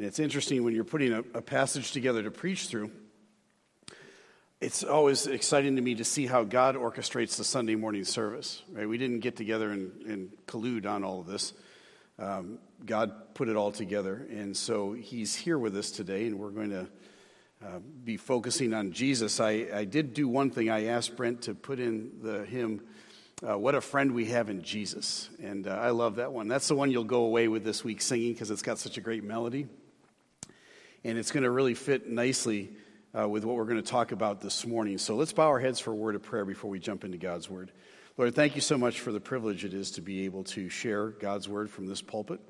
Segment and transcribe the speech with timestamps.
[0.00, 2.90] And it's interesting when you're putting a, a passage together to preach through,
[4.58, 8.62] it's always exciting to me to see how God orchestrates the Sunday morning service.
[8.72, 8.88] Right?
[8.88, 11.52] We didn't get together and, and collude on all of this.
[12.18, 16.48] Um, God put it all together, and so He's here with us today, and we're
[16.48, 16.88] going to
[17.62, 19.38] uh, be focusing on Jesus.
[19.38, 20.70] I, I did do one thing.
[20.70, 22.80] I asked Brent to put in the hymn,
[23.46, 26.48] uh, "What a Friend We Have in Jesus," and uh, I love that one.
[26.48, 29.02] That's the one you'll go away with this week singing because it's got such a
[29.02, 29.68] great melody,
[31.04, 32.70] and it's going to really fit nicely
[33.18, 34.98] uh, with what we're going to talk about this morning.
[34.98, 37.48] So let's bow our heads for a word of prayer before we jump into God's
[37.48, 37.72] Word.
[38.16, 41.08] Lord, thank you so much for the privilege it is to be able to share
[41.08, 42.40] God's Word from this pulpit.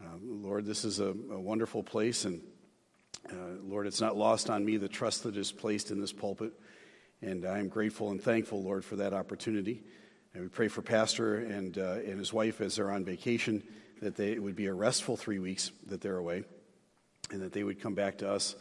[0.00, 2.40] Uh, Lord, this is a, a wonderful place, and
[3.30, 6.52] uh, Lord, it's not lost on me the trust that is placed in this pulpit.
[7.20, 9.84] And I am grateful and thankful, Lord, for that opportunity.
[10.34, 13.62] And we pray for Pastor and, uh, and his wife as they're on vacation,
[14.00, 16.44] that they, it would be a restful three weeks that they're away,
[17.32, 18.54] and that they would come back to us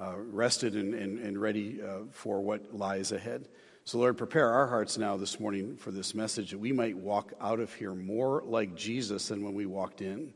[0.00, 3.48] uh, rested and, and, and ready uh, for what lies ahead.
[3.84, 7.32] So, Lord, prepare our hearts now this morning for this message that we might walk
[7.40, 10.32] out of here more like Jesus than when we walked in.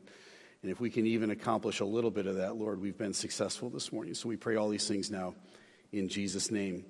[0.61, 3.69] And if we can even accomplish a little bit of that, Lord, we've been successful
[3.69, 4.13] this morning.
[4.13, 5.33] So we pray all these things now
[5.93, 6.85] in Jesus' name.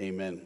[0.00, 0.42] Amen.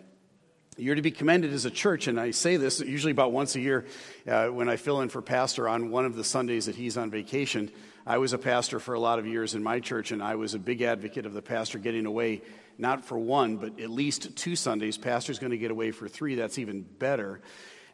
[0.76, 3.60] You're to be commended as a church, and I say this usually about once a
[3.60, 3.86] year
[4.28, 7.10] uh, when I fill in for Pastor on one of the Sundays that he's on
[7.10, 7.70] vacation.
[8.08, 10.54] I was a pastor for a lot of years in my church, and I was
[10.54, 12.42] a big advocate of the pastor getting away,
[12.78, 14.96] not for one, but at least two Sundays.
[14.96, 16.36] Pastor's going to get away for three.
[16.36, 17.40] That's even better.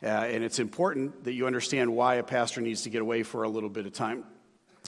[0.03, 3.45] Uh, and it's important that you understand why a pastor needs to get away for
[3.45, 4.25] a little bit of time.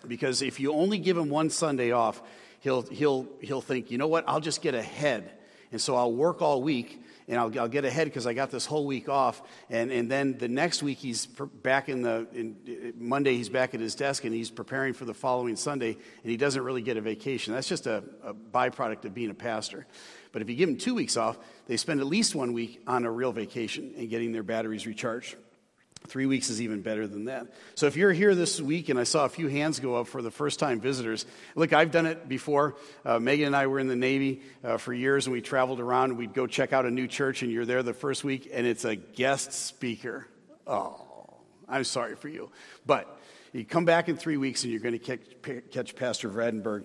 [0.07, 2.21] Because if you only give him one Sunday off,
[2.61, 5.33] he'll, he'll, he'll think, you know what, I'll just get ahead.
[5.73, 8.67] And so I'll work all week and I'll, I'll get ahead because I got this
[8.67, 9.43] whole week off.
[9.71, 13.75] And, and then the next week, he's back in the, in, uh, Monday, he's back
[13.75, 16.97] at his desk and he's preparing for the following Sunday, and he doesn't really get
[16.97, 17.55] a vacation.
[17.55, 19.87] That's just a, a byproduct of being a pastor.
[20.33, 23.05] But if you give them two weeks off, they spend at least one week on
[23.05, 25.37] a real vacation and getting their batteries recharged.
[26.07, 27.47] Three weeks is even better than that.
[27.77, 30.21] So if you're here this week and I saw a few hands go up for
[30.21, 32.77] the first time visitors, look, I've done it before.
[33.07, 36.11] Uh, Megan and I were in the Navy uh, for years and we traveled around
[36.11, 38.67] and we'd go check out a new church and you're there the first week and
[38.67, 40.29] it's a guest speaker.
[40.67, 42.51] Oh, I'm sorry for you.
[42.85, 43.19] But
[43.55, 46.85] you come back in three weeks and you're going to catch, catch Pastor Vradenberg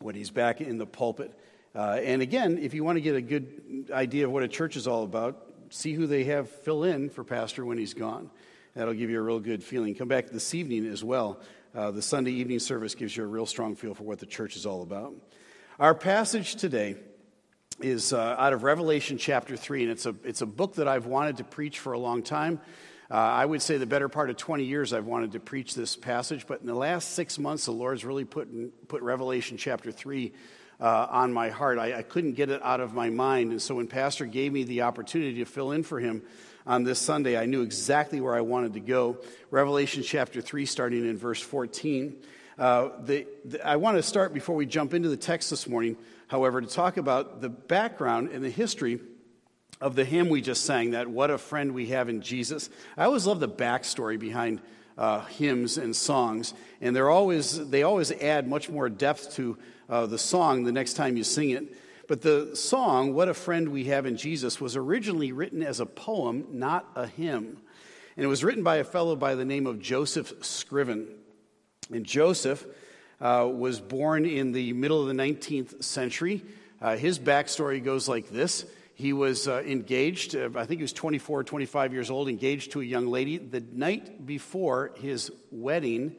[0.00, 1.32] when he's back in the pulpit.
[1.74, 4.76] Uh, and again, if you want to get a good idea of what a church
[4.76, 8.30] is all about, see who they have fill in for Pastor when he's gone.
[8.74, 9.94] That'll give you a real good feeling.
[9.94, 11.40] Come back this evening as well.
[11.74, 14.54] Uh, the Sunday evening service gives you a real strong feel for what the church
[14.56, 15.14] is all about.
[15.80, 16.96] Our passage today
[17.80, 21.06] is uh, out of Revelation chapter 3, and it's a, it's a book that I've
[21.06, 22.60] wanted to preach for a long time.
[23.10, 25.96] Uh, I would say the better part of 20 years I've wanted to preach this
[25.96, 29.90] passage, but in the last six months, the Lord's really put, in, put Revelation chapter
[29.90, 30.32] 3
[30.84, 31.78] uh, on my heart.
[31.78, 33.52] I, I, couldn't get it out of my mind.
[33.52, 36.22] And so when Pastor gave me the opportunity to fill in for him
[36.66, 39.16] on this Sunday, I knew exactly where I wanted to go.
[39.50, 42.16] Revelation chapter 3, starting in verse 14.
[42.58, 45.96] Uh, the, the, I want to start before we jump into the text this morning,
[46.28, 49.00] however, to talk about the background and the history
[49.80, 52.68] of the hymn we just sang, that What a Friend We Have in Jesus.
[52.94, 54.60] I always love the backstory behind
[54.98, 56.52] uh, hymns and songs,
[56.82, 59.56] and they're always, they always add much more depth to
[59.88, 61.76] uh, the song the next time you sing it.
[62.06, 65.86] But the song, What a Friend We Have in Jesus, was originally written as a
[65.86, 67.58] poem, not a hymn.
[68.16, 71.08] And it was written by a fellow by the name of Joseph Scriven.
[71.90, 72.64] And Joseph
[73.20, 76.42] uh, was born in the middle of the 19th century.
[76.80, 80.92] Uh, his backstory goes like this He was uh, engaged, uh, I think he was
[80.92, 83.38] 24 25 years old, engaged to a young lady.
[83.38, 86.16] The night before his wedding,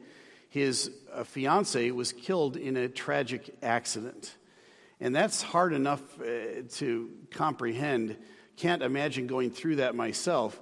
[0.56, 4.34] his uh, fiance was killed in a tragic accident.
[5.00, 8.16] And that's hard enough uh, to comprehend.
[8.56, 10.58] Can't imagine going through that myself.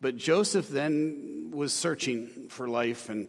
[0.00, 3.28] But Joseph then was searching for life and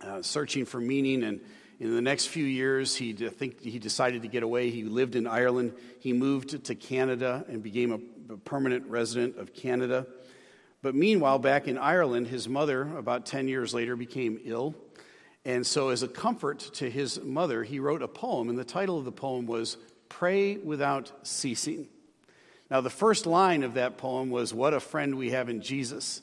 [0.00, 1.22] uh, searching for meaning.
[1.22, 1.42] And
[1.78, 4.70] in the next few years, he I think he decided to get away.
[4.70, 5.74] He lived in Ireland.
[6.00, 10.06] He moved to Canada and became a, a permanent resident of Canada.
[10.80, 14.74] But meanwhile, back in Ireland, his mother, about 10 years later, became ill.
[15.44, 18.98] And so, as a comfort to his mother, he wrote a poem, and the title
[18.98, 19.76] of the poem was
[20.08, 21.88] Pray Without Ceasing.
[22.70, 26.22] Now, the first line of that poem was, What a friend we have in Jesus.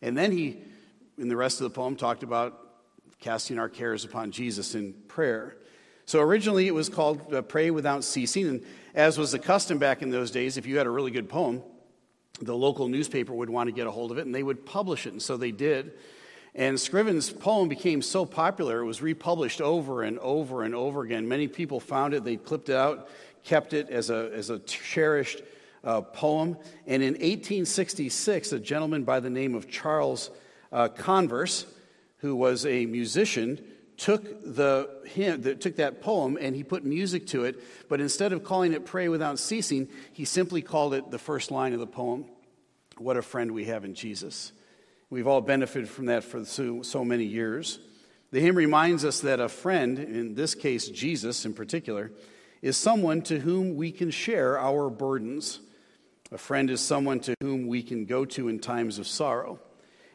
[0.00, 0.58] And then he,
[1.18, 2.58] in the rest of the poem, talked about
[3.18, 5.56] casting our cares upon Jesus in prayer.
[6.06, 8.64] So, originally it was called uh, Pray Without Ceasing, and
[8.94, 11.62] as was the custom back in those days, if you had a really good poem,
[12.40, 15.06] the local newspaper would want to get a hold of it and they would publish
[15.06, 15.92] it, and so they did.
[16.54, 21.28] And Scriven's poem became so popular, it was republished over and over and over again.
[21.28, 23.08] Many people found it, they clipped it out,
[23.44, 25.42] kept it as a, as a cherished
[25.84, 26.56] uh, poem.
[26.86, 30.30] And in 1866, a gentleman by the name of Charles
[30.72, 31.66] uh, Converse,
[32.18, 33.64] who was a musician,
[33.96, 38.32] took, the, hymn, the, took that poem and he put music to it, but instead
[38.32, 41.86] of calling it Pray Without Ceasing, he simply called it the first line of the
[41.86, 42.24] poem
[42.98, 44.52] What a Friend We Have in Jesus.
[45.10, 47.80] We've all benefited from that for so, so many years.
[48.30, 52.12] The hymn reminds us that a friend, in this case Jesus in particular,
[52.62, 55.58] is someone to whom we can share our burdens.
[56.30, 59.58] A friend is someone to whom we can go to in times of sorrow.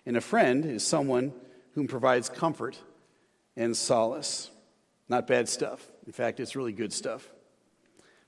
[0.06, 1.34] And a friend is someone
[1.74, 2.80] whom provides comfort
[3.58, 4.50] and solace.
[5.10, 5.86] Not bad stuff.
[6.08, 7.28] In fact, it's really good stuff.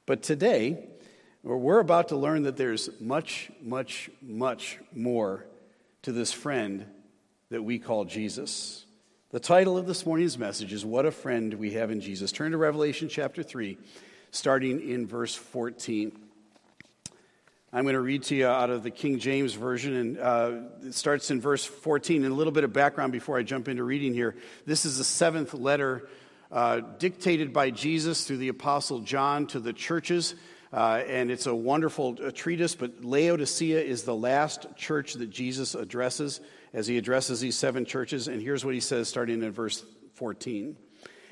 [0.06, 0.90] But today,
[1.44, 5.46] we're about to learn that there's much, much, much more
[6.08, 6.86] to this friend
[7.50, 8.86] that we call Jesus.
[9.32, 12.32] The title of this morning's message is What a Friend We Have in Jesus.
[12.32, 13.78] Turn to Revelation chapter 3,
[14.32, 16.18] starting in verse 14.
[17.74, 20.52] I'm going to read to you out of the King James Version, and uh,
[20.82, 22.24] it starts in verse 14.
[22.24, 24.34] And a little bit of background before I jump into reading here.
[24.66, 26.08] This is the seventh letter
[26.54, 30.36] uh, dictated by Jesus through the Apostle John to the churches.
[30.72, 35.76] Uh, and it's a wonderful uh, treatise, but Laodicea is the last church that Jesus
[35.76, 36.42] addresses
[36.74, 38.28] as he addresses these seven churches.
[38.28, 40.76] And here's what he says starting in verse 14.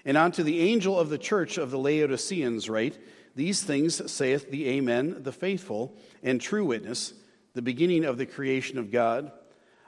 [0.05, 2.97] And unto the angel of the church of the Laodiceans, write,
[3.35, 7.13] these things saith the Amen, the faithful and true witness,
[7.53, 9.31] the beginning of the creation of God.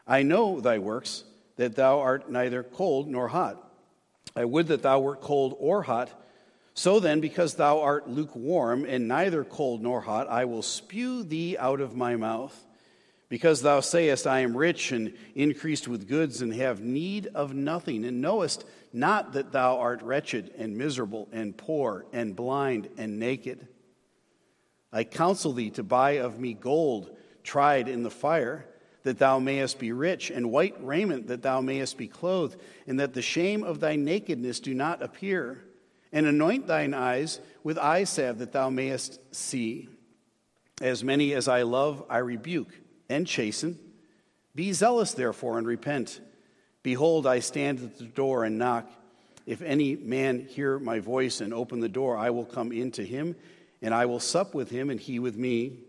[0.05, 1.23] I know thy works,
[1.55, 3.63] that thou art neither cold nor hot.
[4.35, 6.09] I would that thou wert cold or hot.
[6.77, 11.57] So then, because thou art lukewarm and neither cold nor hot, I will spew thee
[11.57, 12.55] out of my mouth.
[13.29, 18.05] Because thou sayest, I am rich and increased with goods and have need of nothing,
[18.05, 18.63] and knowest
[18.93, 23.67] not that thou art wretched and miserable and poor and blind and naked.
[24.93, 27.09] I counsel thee to buy of me gold
[27.41, 28.67] tried in the fire,
[29.01, 33.15] that thou mayest be rich, and white raiment that thou mayest be clothed, and that
[33.15, 35.63] the shame of thy nakedness do not appear.
[36.11, 39.89] And anoint thine eyes with eye salve that thou mayest see.
[40.81, 42.73] As many as I love, I rebuke
[43.09, 43.79] and chasten.
[44.55, 46.21] Be zealous, therefore, and repent.
[46.83, 48.89] Behold, I stand at the door and knock.
[49.45, 53.05] If any man hear my voice and open the door, I will come in to
[53.05, 53.35] him,
[53.81, 55.79] and I will sup with him, and he with me.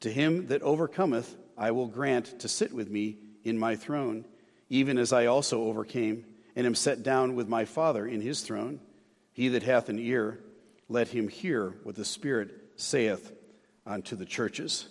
[0.00, 4.24] To him that overcometh, I will grant to sit with me in my throne,
[4.70, 6.24] even as I also overcame,
[6.54, 8.80] and am set down with my Father in his throne.
[9.38, 10.40] He that hath an ear,
[10.88, 13.32] let him hear what the Spirit saith
[13.86, 14.88] unto the churches.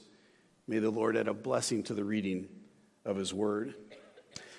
[0.70, 2.48] May the Lord add a blessing to the reading
[3.04, 3.74] of his word.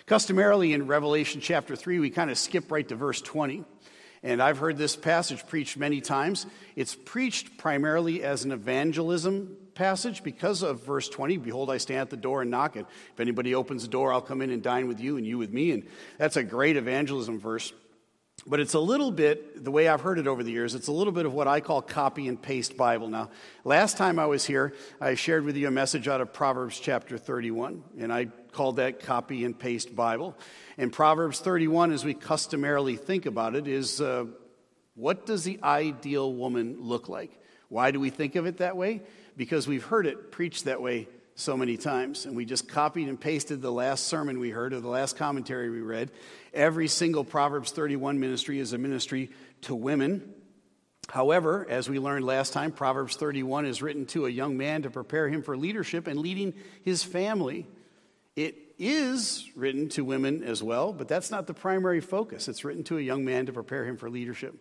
[0.05, 3.65] Customarily in Revelation chapter 3, we kind of skip right to verse 20.
[4.23, 6.45] And I've heard this passage preached many times.
[6.77, 11.39] It's preached primarily as an evangelism passage because of verse 20.
[11.39, 12.77] Behold, I stand at the door and knock.
[12.77, 12.85] And
[13.15, 15.51] if anybody opens the door, I'll come in and dine with you and you with
[15.51, 15.71] me.
[15.71, 15.87] And
[16.19, 17.73] that's a great evangelism verse.
[18.47, 20.93] But it's a little bit, the way I've heard it over the years, it's a
[20.93, 23.09] little bit of what I call copy and paste Bible.
[23.09, 23.31] Now,
[23.65, 27.19] last time I was here, I shared with you a message out of Proverbs chapter
[27.19, 30.37] 31, and I called that copy and paste Bible.
[30.79, 34.27] And Proverbs 31, as we customarily think about it, is uh,
[34.95, 37.39] what does the ideal woman look like?
[37.69, 39.03] Why do we think of it that way?
[39.37, 41.09] Because we've heard it preached that way
[41.39, 42.27] so many times.
[42.27, 45.71] And we just copied and pasted the last sermon we heard or the last commentary
[45.71, 46.11] we read.
[46.53, 49.31] Every single Proverbs 31 ministry is a ministry
[49.63, 50.35] to women.
[51.09, 54.91] However, as we learned last time, Proverbs 31 is written to a young man to
[54.91, 57.67] prepare him for leadership and leading his family.
[58.37, 62.47] It is written to women as well, but that's not the primary focus.
[62.47, 64.55] It's written to a young man to prepare him for leadership.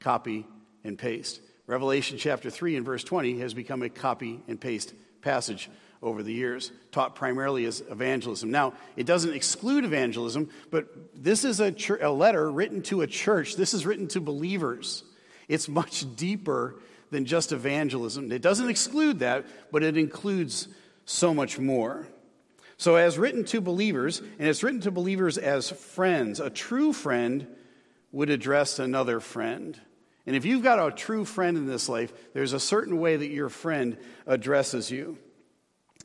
[0.00, 0.46] Copy
[0.82, 1.40] and paste.
[1.66, 5.70] Revelation chapter 3 and verse 20 has become a copy and paste passage
[6.02, 8.50] over the years, taught primarily as evangelism.
[8.50, 13.56] Now, it doesn't exclude evangelism, but this is a, a letter written to a church.
[13.56, 15.04] This is written to believers.
[15.48, 16.76] It's much deeper
[17.10, 18.32] than just evangelism.
[18.32, 20.66] It doesn't exclude that, but it includes
[21.04, 22.08] so much more.
[22.78, 27.46] So, as written to believers, and it's written to believers as friends, a true friend
[28.10, 29.78] would address another friend.
[30.26, 33.30] And if you've got a true friend in this life, there's a certain way that
[33.30, 35.18] your friend addresses you.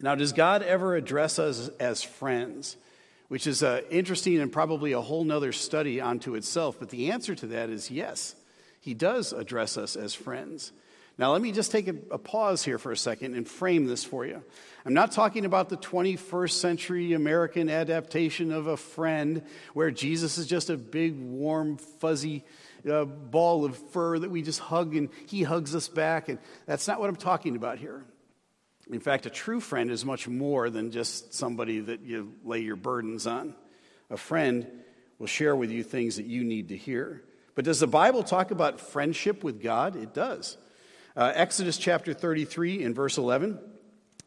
[0.02, 2.78] Now, does God ever address us as friends?
[3.30, 6.78] Which is uh, interesting and probably a whole nother study onto itself.
[6.80, 8.36] But the answer to that is yes,
[8.80, 10.72] He does address us as friends.
[11.18, 14.04] Now, let me just take a, a, pause here for a second and frame this
[14.04, 14.44] for you.
[14.86, 19.42] I'm not talking about the 21st century American adaptation of a friend
[19.74, 22.46] where Jesus is just a big, warm, fuzzy
[22.90, 26.30] uh, ball of fur that we just hug and he hugs us back.
[26.30, 26.38] And
[26.68, 28.06] that's not what I'm talking about here.
[28.92, 32.78] In fact, a true friend is much more than just somebody that you lay your
[32.78, 33.54] burdens on.
[34.10, 34.68] A friend
[35.20, 37.24] will share with you things that you need to hear.
[37.56, 39.96] But does the Bible talk about friendship with God?
[39.96, 40.58] It does.
[41.16, 43.60] Uh, Exodus chapter 33 in verse 11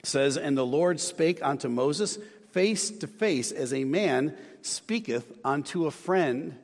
[0.02, 2.18] says, And the Lord spake unto Moses
[2.50, 6.56] face to face as a man speaketh unto a friend.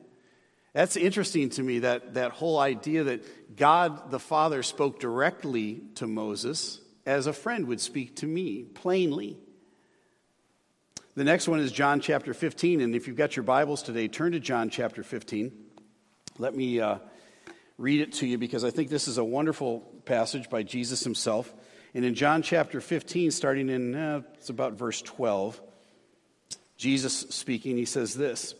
[0.73, 6.05] That's interesting to me, that, that whole idea that God the Father spoke directly to
[6.05, 9.37] Moses as a friend would speak to me plainly.
[11.15, 12.81] The next one is John chapter 15.
[12.81, 15.53] And if you've got your Bibles today, turn to John chapter 15.
[16.37, 16.97] Let me uh,
[17.77, 21.51] read it to you because I think this is a wonderful passage by Jesus himself.
[21.93, 25.61] And in John chapter 15, starting in, uh, it's about verse 12,
[26.75, 28.53] Jesus speaking, he says this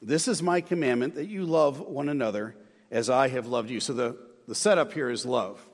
[0.00, 2.54] This is my commandment that you love one another
[2.92, 3.80] as I have loved you.
[3.80, 5.67] So the, the setup here is love,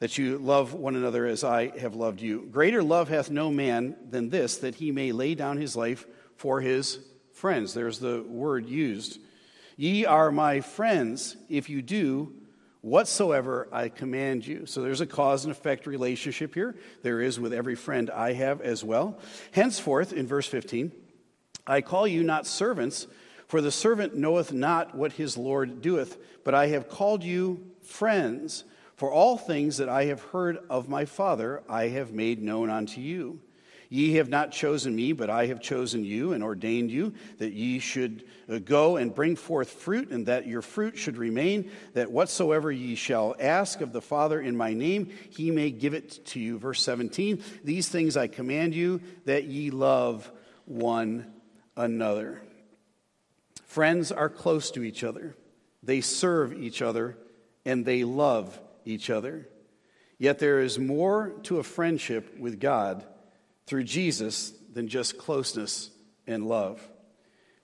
[0.00, 2.46] that you love one another as I have loved you.
[2.50, 6.60] Greater love hath no man than this, that he may lay down his life for
[6.60, 7.00] his
[7.32, 7.74] friends.
[7.74, 9.18] There's the word used.
[9.76, 12.32] Ye are my friends if you do
[12.80, 14.66] whatsoever I command you.
[14.66, 16.76] So there's a cause and effect relationship here.
[17.02, 19.18] There is with every friend I have as well.
[19.52, 20.92] Henceforth, in verse 15,
[21.66, 23.06] I call you not servants,
[23.46, 28.64] for the servant knoweth not what his Lord doeth, but I have called you friends.
[28.98, 33.00] For all things that I have heard of my Father, I have made known unto
[33.00, 33.38] you.
[33.88, 37.78] Ye have not chosen me, but I have chosen you and ordained you that ye
[37.78, 42.72] should uh, go and bring forth fruit, and that your fruit should remain, that whatsoever
[42.72, 46.58] ye shall ask of the Father in my name, he may give it to you.
[46.58, 50.28] Verse 17 These things I command you, that ye love
[50.64, 51.24] one
[51.76, 52.42] another.
[53.64, 55.36] Friends are close to each other,
[55.84, 57.16] they serve each other,
[57.64, 59.48] and they love each other.
[60.18, 63.04] Yet there is more to a friendship with God
[63.66, 65.90] through Jesus than just closeness
[66.26, 66.86] and love.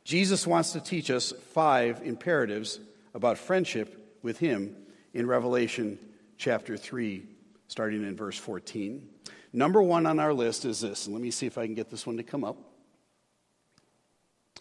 [0.05, 2.79] Jesus wants to teach us five imperatives
[3.15, 4.77] about friendship with Him
[5.13, 5.99] in Revelation
[6.37, 7.25] chapter 3,
[7.69, 9.09] starting in verse 14.
[9.53, 11.91] Number one on our list is this, and let me see if I can get
[11.91, 12.59] this one to come up.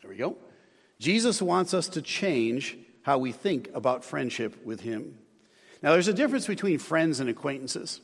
[0.02, 0.38] There we go.
[1.00, 5.18] Jesus wants us to change how we think about friendship with Him.
[5.84, 8.00] Now, there's a difference between friends and acquaintances.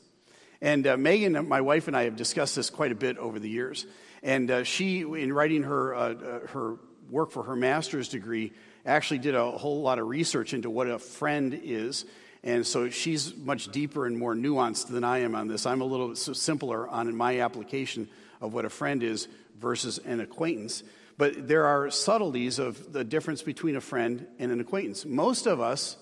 [0.62, 3.50] And uh, Megan, my wife, and I have discussed this quite a bit over the
[3.50, 3.86] years.
[4.21, 6.75] And uh, she, in writing her, uh, uh, her
[7.09, 8.51] work for her master's degree,
[8.86, 12.03] actually did a whole lot of research into what a friend is.
[12.43, 15.65] And so she's much deeper and more nuanced than I am on this.
[15.65, 18.09] I'm a little simpler on my application
[18.41, 20.83] of what a friend is versus an acquaintance.
[21.17, 25.05] But there are subtleties of the difference between a friend and an acquaintance.
[25.05, 25.95] Most of us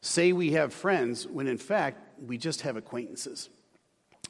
[0.00, 3.48] say we have friends when in fact we just have acquaintances.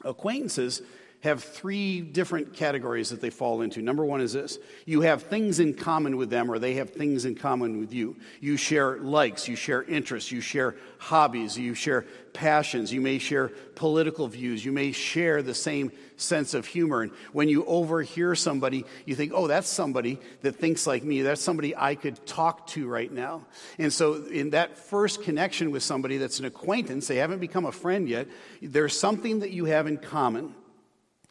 [0.05, 0.83] Acquaintances
[1.21, 3.83] have three different categories that they fall into.
[3.83, 7.25] Number one is this you have things in common with them, or they have things
[7.25, 8.17] in common with you.
[8.41, 13.49] You share likes, you share interests, you share hobbies, you share passions, you may share
[13.75, 17.03] political views, you may share the same sense of humor.
[17.03, 21.23] And when you overhear somebody, you think, oh, that's somebody that thinks like me.
[21.23, 23.45] That's somebody I could talk to right now.
[23.77, 27.73] And so, in that first connection with somebody that's an acquaintance, they haven't become a
[27.73, 28.29] friend yet,
[28.63, 30.55] there's something that you have in common.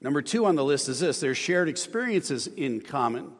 [0.01, 3.31] Number two on the list is this there's shared experiences in common.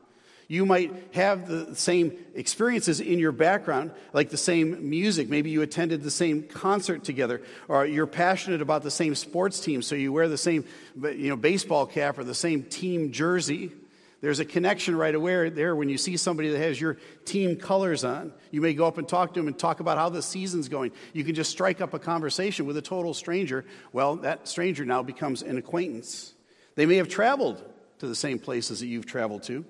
[0.50, 5.28] You might have the same experiences in your background, like the same music.
[5.28, 9.82] Maybe you attended the same concert together, or you're passionate about the same sports team,
[9.82, 10.64] so you wear the same
[10.96, 13.74] you know, baseball cap or the same team jersey.
[14.22, 18.06] There's a connection right away there when you see somebody that has your team colors
[18.06, 18.32] on.
[18.50, 20.94] You may go up and talk to them and talk about how the season's going.
[21.12, 23.66] You can just strike up a conversation with a total stranger.
[23.92, 26.34] Well, that stranger now becomes an acquaintance.
[26.78, 27.62] They may have traveled
[27.98, 29.66] to the same places that you've traveled to.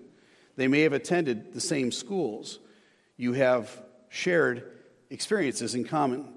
[0.57, 2.59] They may have attended the same schools.
[3.15, 3.71] You have
[4.09, 4.69] shared
[5.09, 6.27] experiences in common.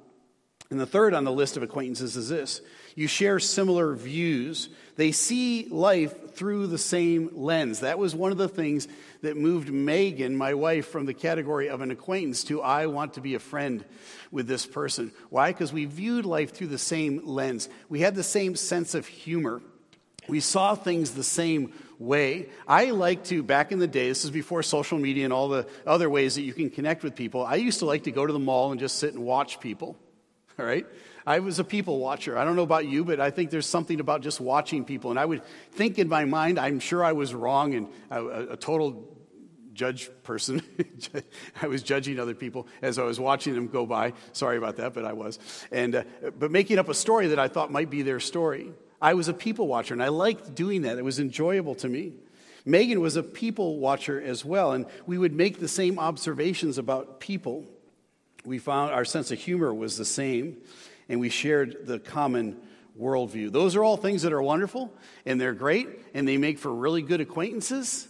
[0.71, 2.61] And the third on the list of acquaintances is this
[2.95, 4.69] you share similar views.
[4.95, 7.81] They see life through the same lens.
[7.81, 8.87] That was one of the things
[9.23, 13.21] that moved Megan, my wife, from the category of an acquaintance to I want to
[13.21, 13.85] be a friend
[14.31, 15.11] with this person.
[15.31, 15.51] Why?
[15.51, 17.69] Because we viewed life through the same lens.
[17.89, 19.63] We had the same sense of humor.
[20.31, 22.49] We saw things the same way.
[22.67, 25.67] I like to, back in the day, this is before social media and all the
[25.87, 28.33] other ways that you can connect with people, I used to like to go to
[28.33, 29.99] the mall and just sit and watch people.
[30.59, 30.87] all right?
[31.27, 32.37] I was a people watcher.
[32.39, 35.11] I don't know about you, but I think there's something about just watching people.
[35.11, 38.57] And I would think in my mind, I'm sure I was wrong and a, a
[38.57, 39.17] total
[39.73, 40.63] judge person.
[41.63, 44.15] I was judging other people as I was watching them go by.
[44.33, 45.39] Sorry about that, but I was.
[45.71, 46.03] And, uh,
[46.39, 48.73] but making up a story that I thought might be their story.
[49.01, 50.99] I was a people watcher, and I liked doing that.
[50.99, 52.13] It was enjoyable to me.
[52.65, 57.21] Megan was a people watcher as well, and we would make the same observations about
[57.21, 57.65] people.
[58.45, 60.59] We found our sense of humor was the same,
[61.09, 62.61] and we shared the common
[63.01, 63.51] worldview.
[63.51, 64.93] Those are all things that are wonderful,
[65.25, 68.09] and they're great, and they make for really good acquaintances,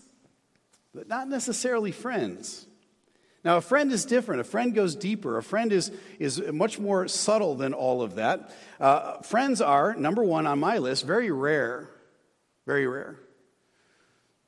[0.92, 2.66] but not necessarily friends.
[3.42, 4.42] Now, a friend is different.
[4.42, 5.38] A friend goes deeper.
[5.38, 8.54] A friend is, is much more subtle than all of that.
[8.78, 11.88] Uh, friends are, number one on my list, very rare.
[12.66, 13.18] Very rare.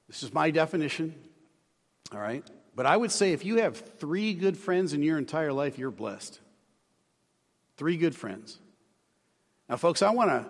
[0.08, 1.14] This is my definition,
[2.12, 2.44] all right?
[2.74, 5.90] But I would say if you have three good friends in your entire life, you're
[5.90, 6.38] blessed.
[7.78, 8.58] Three good friends.
[9.68, 10.46] Now, folks, I want to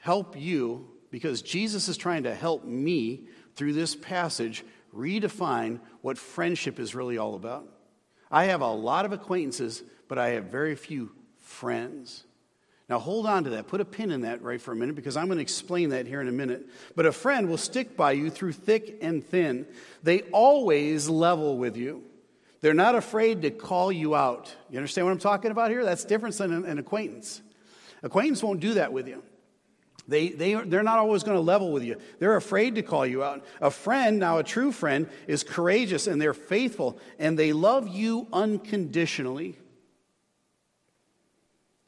[0.00, 6.78] help you because Jesus is trying to help me through this passage redefine what friendship
[6.78, 7.66] is really all about.
[8.30, 12.24] I have a lot of acquaintances, but I have very few friends.
[12.88, 13.68] Now, hold on to that.
[13.68, 16.06] Put a pin in that right for a minute because I'm going to explain that
[16.06, 16.66] here in a minute.
[16.94, 19.66] But a friend will stick by you through thick and thin.
[20.02, 22.02] They always level with you.
[22.60, 24.54] They're not afraid to call you out.
[24.70, 25.84] You understand what I'm talking about here?
[25.84, 27.40] That's different than an acquaintance.
[28.02, 29.22] Acquaintance won't do that with you.
[30.08, 31.96] They, they, they're not always going to level with you.
[32.18, 33.44] They're afraid to call you out.
[33.60, 38.26] A friend, now a true friend, is courageous and they're faithful and they love you
[38.32, 39.56] unconditionally.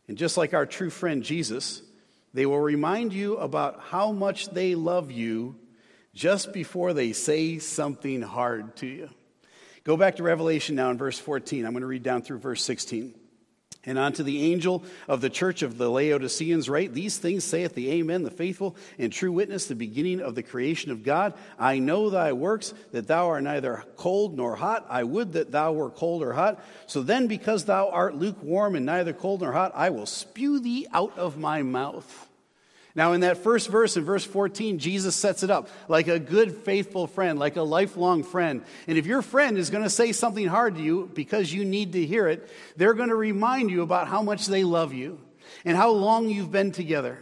[0.06, 1.83] And just like our true friend Jesus,
[2.35, 5.56] they will remind you about how much they love you
[6.14, 9.11] just before they say something hard to you.
[9.83, 11.66] Go back to Revelation now in verse 14.
[11.66, 13.14] I'm going to read down through verse 16.
[13.87, 17.91] And unto the angel of the church of the Laodiceans write, These things saith the
[17.91, 21.35] Amen, the faithful and true witness, the beginning of the creation of God.
[21.59, 24.87] I know thy works, that thou art neither cold nor hot.
[24.88, 26.64] I would that thou were cold or hot.
[26.87, 30.87] So then, because thou art lukewarm and neither cold nor hot, I will spew thee
[30.93, 32.29] out of my mouth.
[32.97, 36.54] Now, in that first verse, in verse 14, Jesus sets it up like a good,
[36.59, 38.63] faithful friend, like a lifelong friend.
[38.87, 41.95] And if your friend is going to say something hard to you because you need
[41.95, 45.19] to hear it, they're going to remind you about how much they love you
[45.65, 47.19] and how long you've been together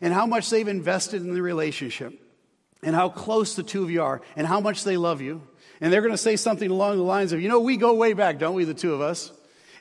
[0.00, 2.14] and how much they've invested in the relationship
[2.82, 5.42] and how close the two of you are and how much they love you.
[5.80, 8.12] And they're going to say something along the lines of, you know, we go way
[8.12, 9.32] back, don't we, the two of us?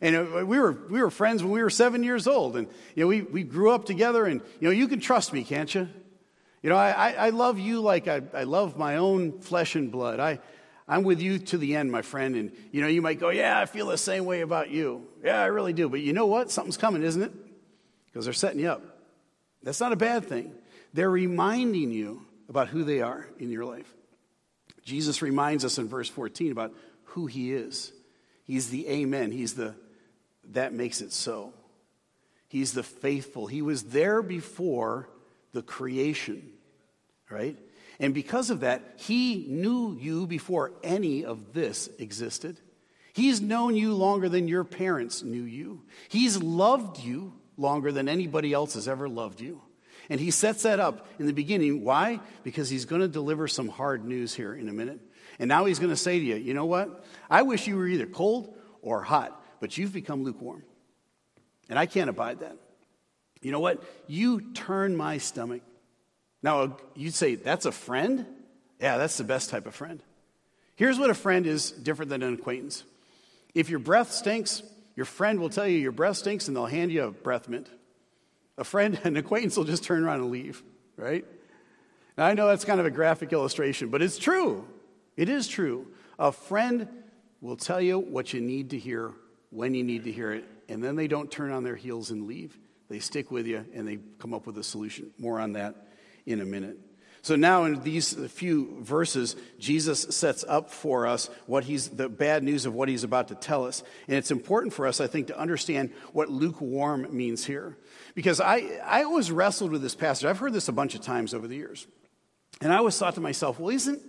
[0.02, 2.58] And uh, we were, we were friends when we were seven years old.
[2.58, 4.26] And, you know, we, we grew up together.
[4.26, 5.88] And, you know, you can trust me, can't you?
[6.62, 10.20] You know, I, I love you like I, I love my own flesh and blood.
[10.20, 10.40] I,
[10.88, 12.36] I'm with you to the end, my friend.
[12.36, 15.06] And, you know, you might go, yeah, I feel the same way about you.
[15.24, 15.90] Yeah, I really do.
[15.90, 16.52] But you know what?
[16.52, 17.32] Something's coming, isn't it?
[18.08, 18.82] Because they're setting you up.
[19.62, 20.54] That's not a bad thing.
[20.94, 23.92] They're reminding you about who they are in your life.
[24.84, 27.92] Jesus reminds us in verse 14 about who he is.
[28.44, 29.32] He's the Amen.
[29.32, 29.76] He's the
[30.54, 31.54] that makes it so.
[32.48, 33.48] He's the faithful.
[33.48, 35.10] He was there before
[35.52, 36.52] the creation,
[37.30, 37.58] right?
[38.00, 42.58] And because of that, he knew you before any of this existed.
[43.14, 45.84] He's known you longer than your parents knew you.
[46.10, 49.62] He's loved you longer than anybody else has ever loved you.
[50.10, 51.84] And he sets that up in the beginning.
[51.84, 52.20] Why?
[52.44, 55.00] Because he's going to deliver some hard news here in a minute.
[55.40, 57.06] And now he's going to say to you, you know what?
[57.30, 60.62] I wish you were either cold or hot but you've become lukewarm.
[61.70, 62.56] And I can't abide that.
[63.42, 63.84] You know what?
[64.06, 65.64] You turn my stomach.
[66.44, 68.28] Now, you'd say, that's a friend?
[68.80, 70.04] Yeah, that's the best type of friend.
[70.76, 72.84] Here's what a friend is different than an acquaintance.
[73.56, 74.62] If your breath stinks,
[74.96, 77.68] your friend will tell you your breath stinks and they'll hand you a breath mint.
[78.60, 80.62] A friend, an acquaintance will just turn around and leave,
[80.96, 81.26] right?
[82.20, 84.68] Now, I know that's kind of a graphic illustration, but it's true.
[85.18, 85.88] It is true.
[86.20, 86.88] A friend
[87.42, 89.12] will tell you what you need to hear
[89.50, 92.28] when you need to hear it, and then they don't turn on their heels and
[92.28, 92.58] leave.
[92.90, 95.12] They stick with you and they come up with a solution.
[95.18, 95.88] More on that
[96.26, 96.78] in a minute.
[97.22, 102.44] So now in these few verses, Jesus sets up for us what he's the bad
[102.44, 103.82] news of what he's about to tell us.
[104.08, 107.78] And it's important for us, I think, to understand what lukewarm means here.
[108.14, 110.26] Because I, I always wrestled with this passage.
[110.26, 111.88] I've heard this a bunch of times over the years.
[112.62, 114.04] And I always thought to myself, well, isn't,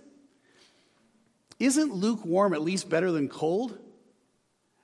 [1.59, 3.79] isn't lukewarm at least better than cold?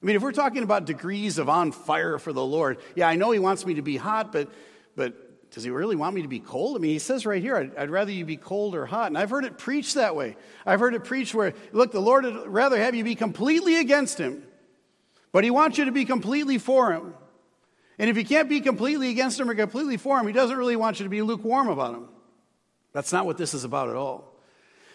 [0.04, 3.16] I mean, if we're talking about degrees of on fire for the Lord, yeah, I
[3.16, 4.50] know He wants me to be hot, but,
[4.98, 6.76] but does He really want me to be cold?
[6.76, 9.08] I mean, He says right here, I'd, I'd rather you be cold or hot.
[9.08, 10.36] And I've heard it preached that way.
[10.66, 14.18] I've heard it preached where, look, the Lord would rather have you be completely against
[14.18, 14.44] Him,
[15.32, 17.14] but He wants you to be completely for Him.
[17.98, 20.76] And if you can't be completely against him or completely for him, he doesn't really
[20.76, 22.10] want you to be lukewarm about him.
[22.92, 24.36] That's not what this is about at all.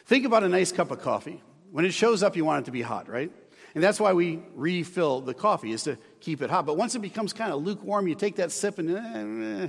[0.06, 1.42] Think about a nice cup of coffee.
[1.70, 3.30] When it shows up, you want it to be hot, right?
[3.78, 6.66] And that's why we refill the coffee, is to keep it hot.
[6.66, 9.68] But once it becomes kind of lukewarm, you take that sip and, eh,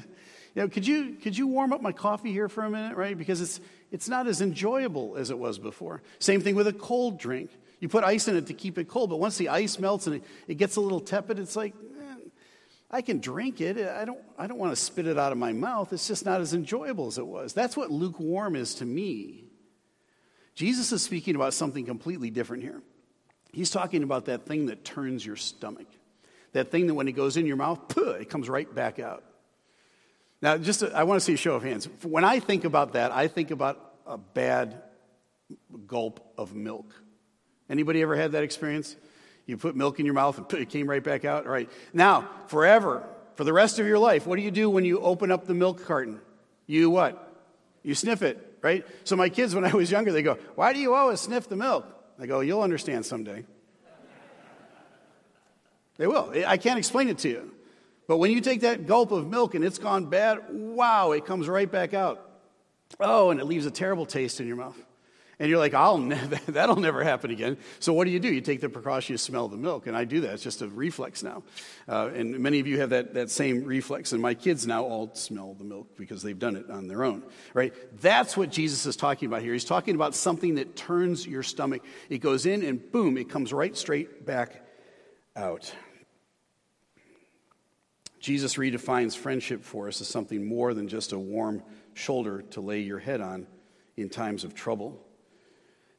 [0.56, 3.16] you know, could you, could you warm up my coffee here for a minute, right?
[3.16, 6.02] Because it's, it's not as enjoyable as it was before.
[6.18, 7.52] Same thing with a cold drink.
[7.80, 10.16] You put ice in it to keep it cold, but once the ice melts and
[10.16, 12.16] it, it gets a little tepid, it's like, eh,
[12.90, 13.78] I can drink it.
[13.78, 15.94] I don't, I don't want to spit it out of my mouth.
[15.94, 17.54] It's just not as enjoyable as it was.
[17.54, 19.44] That's what lukewarm is to me.
[20.56, 22.82] Jesus is speaking about something completely different here.
[23.52, 25.88] He's talking about that thing that turns your stomach.
[26.54, 29.24] That thing that when it goes in your mouth, it comes right back out.
[30.42, 31.88] Now, just I want to see a show of hands.
[32.04, 34.82] When I think about that, I think about a bad
[35.86, 36.94] gulp of milk.
[37.70, 38.96] Anybody ever had that experience?
[39.46, 41.46] You put milk in your mouth and it came right back out?
[41.46, 41.70] All right.
[41.94, 45.32] Now, forever, for the rest of your life, what do you do when you open
[45.32, 46.22] up the milk carton?
[46.68, 47.26] You what?
[47.84, 48.86] You sniff it, right?
[49.04, 51.56] So my kids, when I was younger, they go, Why do you always sniff the
[51.56, 51.86] milk?
[52.20, 53.46] I go, You'll understand someday.
[55.98, 56.32] They will.
[56.48, 57.52] I can't explain it to you.
[58.08, 61.48] But when you take that gulp of milk and it's gone bad, wow, it comes
[61.48, 62.26] right back out.
[63.00, 64.78] Oh, and it leaves a terrible taste in your mouth.
[65.40, 66.16] And you're like, I'll ne-
[66.48, 67.58] that'll never happen again.
[67.80, 68.28] So what do you do?
[68.32, 69.88] You take the precaution, you smell the milk.
[69.88, 70.34] And I do that.
[70.34, 71.44] It's just a reflex now.
[71.88, 74.12] Uh, and many of you have that, that same reflex.
[74.12, 77.24] And my kids now all smell the milk because they've done it on their own,
[77.54, 77.74] right?
[78.02, 79.54] That's what Jesus is talking about here.
[79.54, 81.84] He's talking about something that turns your stomach.
[82.10, 84.62] It goes in and boom, it comes right straight back
[85.38, 85.74] out.
[88.20, 92.82] Jesus redefines friendship for us as something more than just a warm shoulder to lay
[92.82, 93.48] your head on
[93.96, 95.02] in times of trouble.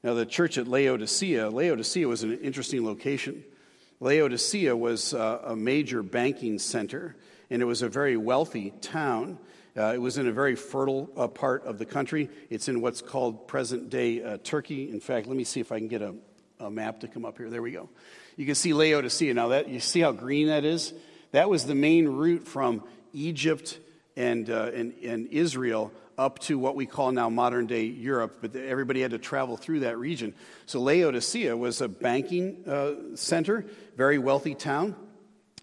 [0.02, 3.44] Now, the church at Laodicea, Laodicea was an interesting location.
[4.00, 7.16] Laodicea was uh, a major banking center,
[7.50, 9.38] and it was a very wealthy town.
[9.76, 12.30] Uh, it was in a very fertile uh, part of the country.
[12.48, 14.90] It's in what's called present day uh, Turkey.
[14.90, 16.14] In fact, let me see if I can get a,
[16.58, 17.50] a map to come up here.
[17.50, 17.90] There we go.
[18.36, 19.34] You can see Laodicea.
[19.34, 20.94] Now, that, you see how green that is?
[21.32, 23.78] That was the main route from Egypt
[24.16, 28.54] and, uh, and, and Israel up to what we call now modern day Europe, but
[28.54, 30.34] everybody had to travel through that region.
[30.66, 33.64] So Laodicea was a banking uh, center,
[33.96, 34.94] very wealthy town.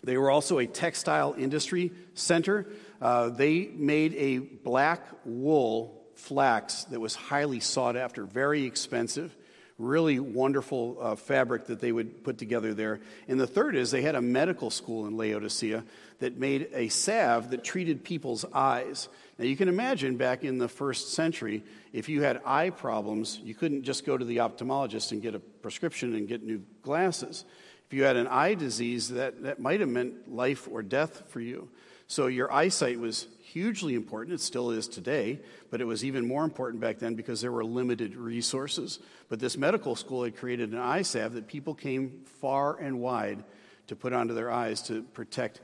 [0.04, 2.66] They were also a textile industry center.
[3.00, 9.36] Uh, they made a black wool flax that was highly sought after, very expensive
[9.78, 13.00] really wonderful uh, fabric that they would put together there.
[13.28, 15.84] And the third is they had a medical school in Laodicea
[16.20, 19.08] that made a salve that treated people's eyes.
[19.38, 21.64] Now, you can imagine back in the first century,
[21.94, 25.40] if you had eye problems, you couldn't just go to the ophthalmologist and get a
[25.40, 27.46] prescription and get new glasses.
[27.86, 31.40] If you had an eye disease, that, that might have meant life or death for
[31.40, 31.70] you.
[32.08, 34.36] So your eyesight was hugely important.
[34.36, 35.40] It still is today,
[35.72, 39.00] but it was even more important back then because there were limited resources.
[39.30, 43.44] But this medical school had created an eye salve that people came far and wide
[43.88, 45.62] to put onto their eyes to protect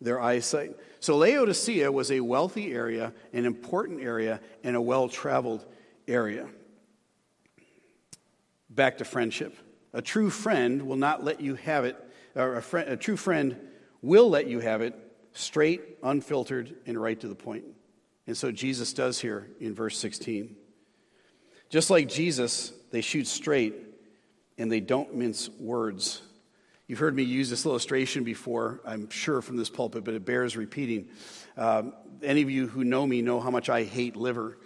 [0.00, 0.76] their eyesight.
[1.00, 5.66] So Laodicea was a wealthy area, an important area, and a well traveled
[6.06, 6.46] area.
[8.70, 9.56] Back to friendship.
[9.92, 11.96] A true friend will not let you have it,
[12.34, 13.56] or a, friend, a true friend
[14.02, 14.94] will let you have it
[15.34, 17.64] straight, unfiltered, and right to the point.
[18.26, 20.56] And so Jesus does here in verse 16.
[21.68, 23.74] Just like Jesus, they shoot straight
[24.56, 26.22] and they don't mince words.
[26.86, 30.56] You've heard me use this illustration before, I'm sure, from this pulpit, but it bears
[30.56, 31.08] repeating.
[31.56, 34.58] Um, any of you who know me know how much I hate liver.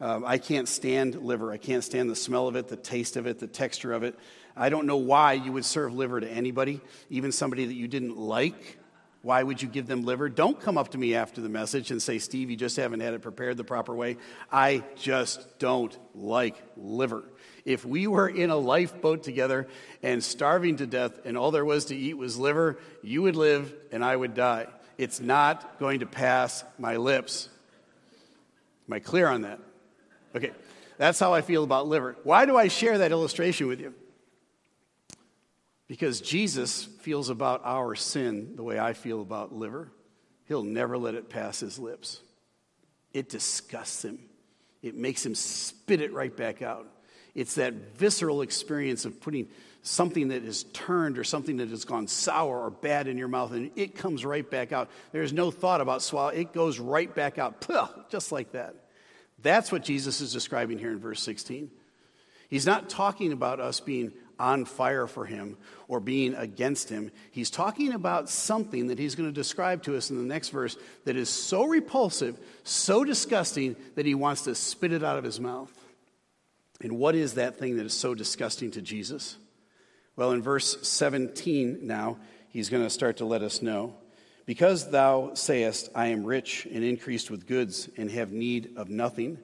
[0.00, 1.52] Um, I can't stand liver.
[1.52, 4.18] I can't stand the smell of it, the taste of it, the texture of it.
[4.56, 8.16] I don't know why you would serve liver to anybody, even somebody that you didn't
[8.16, 8.78] like.
[9.26, 10.28] Why would you give them liver?
[10.28, 13.12] Don't come up to me after the message and say, Steve, you just haven't had
[13.12, 14.18] it prepared the proper way.
[14.52, 17.24] I just don't like liver.
[17.64, 19.66] If we were in a lifeboat together
[20.00, 23.74] and starving to death and all there was to eat was liver, you would live
[23.90, 24.68] and I would die.
[24.96, 27.48] It's not going to pass my lips.
[28.88, 29.58] Am I clear on that?
[30.36, 30.52] Okay,
[30.98, 32.14] that's how I feel about liver.
[32.22, 33.92] Why do I share that illustration with you?
[35.88, 39.92] Because Jesus feels about our sin the way I feel about liver.
[40.46, 42.20] He'll never let it pass his lips.
[43.12, 44.18] It disgusts him,
[44.82, 46.86] it makes him spit it right back out.
[47.34, 49.48] It's that visceral experience of putting
[49.82, 53.52] something that is turned or something that has gone sour or bad in your mouth
[53.52, 54.90] and it comes right back out.
[55.12, 57.66] There's no thought about swallow, it goes right back out,
[58.10, 58.74] just like that.
[59.42, 61.70] That's what Jesus is describing here in verse 16.
[62.48, 65.56] He's not talking about us being on fire for him
[65.88, 67.10] or being against him.
[67.30, 70.76] He's talking about something that he's going to describe to us in the next verse
[71.04, 75.40] that is so repulsive, so disgusting, that he wants to spit it out of his
[75.40, 75.72] mouth.
[76.80, 79.36] And what is that thing that is so disgusting to Jesus?
[80.16, 82.18] Well, in verse 17 now,
[82.48, 83.94] he's going to start to let us know.
[84.46, 89.38] Because thou sayest, I am rich and increased with goods and have need of nothing,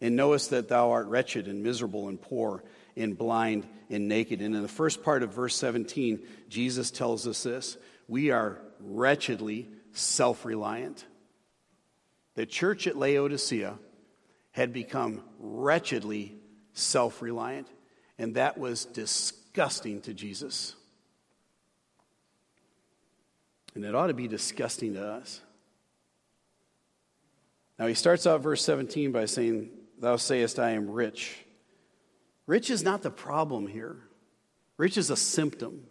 [0.00, 2.64] and knowest that thou art wretched and miserable and poor
[2.96, 4.40] and blind and naked.
[4.40, 7.76] And in the first part of verse 17, Jesus tells us this
[8.08, 11.04] we are wretchedly self reliant.
[12.34, 13.78] The church at Laodicea
[14.52, 16.36] had become wretchedly
[16.72, 17.68] self reliant,
[18.18, 20.74] and that was disgusting to Jesus.
[23.74, 25.40] And it ought to be disgusting to us.
[27.78, 31.45] Now, he starts out verse 17 by saying, Thou sayest, I am rich.
[32.46, 33.96] Rich is not the problem here,
[34.76, 35.86] rich is a symptom.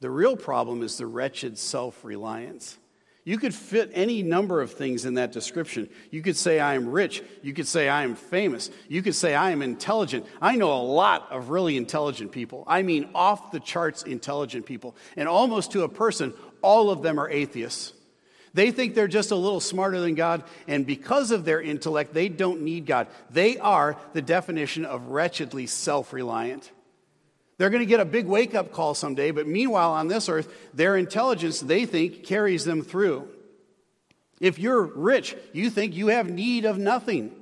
[0.00, 2.76] The real problem is the wretched self reliance.
[3.26, 5.88] You could fit any number of things in that description.
[6.10, 7.22] You could say, I am rich.
[7.42, 8.70] You could say, I am famous.
[8.86, 10.26] You could say, I am intelligent.
[10.42, 12.64] I know a lot of really intelligent people.
[12.66, 14.94] I mean, off the charts intelligent people.
[15.16, 17.94] And almost to a person, all of them are atheists.
[18.54, 22.28] They think they're just a little smarter than God, and because of their intellect, they
[22.28, 23.08] don't need God.
[23.30, 26.70] They are the definition of wretchedly self reliant.
[27.58, 30.52] They're going to get a big wake up call someday, but meanwhile, on this earth,
[30.72, 33.28] their intelligence, they think, carries them through.
[34.40, 37.34] If you're rich, you think you have need of nothing.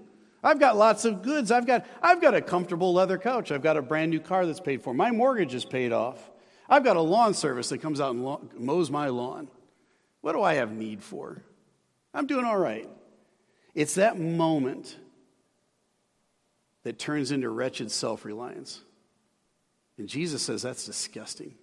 [0.42, 1.51] I've got lots of goods.
[1.51, 3.53] I've got, I've got a comfortable leather couch.
[3.53, 4.92] I've got a brand new car that's paid for.
[4.92, 6.31] My mortgage is paid off.
[6.68, 9.48] I've got a lawn service that comes out and mows my lawn.
[10.23, 11.43] What do I have need for?
[12.15, 12.89] I'm doing all right.
[13.75, 14.97] It's that moment
[16.85, 18.81] that turns into wretched self reliance.
[19.99, 21.55] And Jesus says that's disgusting.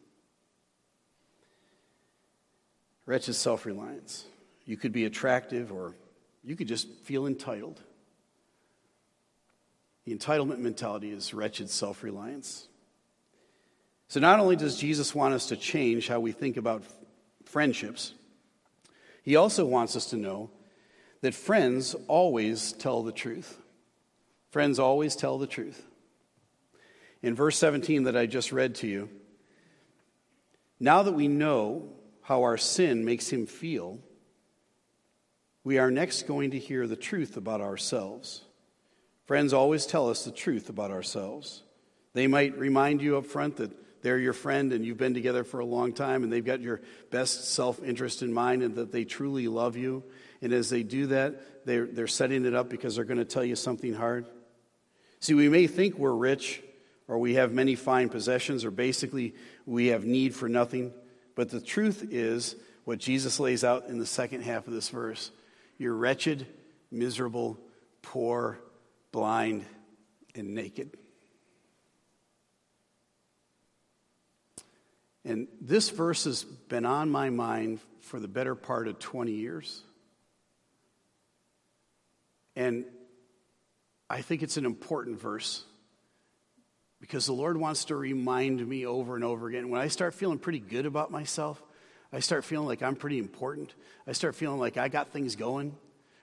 [3.05, 4.25] Wretched self reliance.
[4.65, 5.95] You could be attractive or
[6.43, 7.81] you could just feel entitled.
[10.05, 12.67] The entitlement mentality is wretched self reliance.
[14.07, 16.83] So, not only does Jesus want us to change how we think about
[17.45, 18.13] friendships,
[19.29, 20.49] he also wants us to know
[21.21, 23.61] that friends always tell the truth.
[24.49, 25.85] Friends always tell the truth.
[27.21, 29.07] In verse 17 that I just read to you,
[30.79, 31.89] now that we know
[32.23, 33.99] how our sin makes him feel,
[35.63, 38.41] we are next going to hear the truth about ourselves.
[39.27, 41.61] Friends always tell us the truth about ourselves.
[42.15, 45.59] They might remind you up front that they're your friend and you've been together for
[45.59, 46.81] a long time and they've got your
[47.11, 50.03] best self interest in mind and that they truly love you.
[50.41, 53.43] And as they do that, they're, they're setting it up because they're going to tell
[53.43, 54.25] you something hard.
[55.19, 56.61] See, we may think we're rich
[57.07, 59.35] or we have many fine possessions or basically
[59.65, 60.93] we have need for nothing.
[61.35, 65.31] But the truth is what Jesus lays out in the second half of this verse
[65.77, 66.45] you're wretched,
[66.91, 67.57] miserable,
[68.01, 68.59] poor,
[69.13, 69.65] blind,
[70.35, 70.97] and naked.
[75.25, 79.83] And this verse has been on my mind for the better part of 20 years.
[82.55, 82.85] And
[84.09, 85.63] I think it's an important verse
[86.99, 89.69] because the Lord wants to remind me over and over again.
[89.69, 91.61] When I start feeling pretty good about myself,
[92.11, 93.73] I start feeling like I'm pretty important.
[94.07, 95.75] I start feeling like I got things going,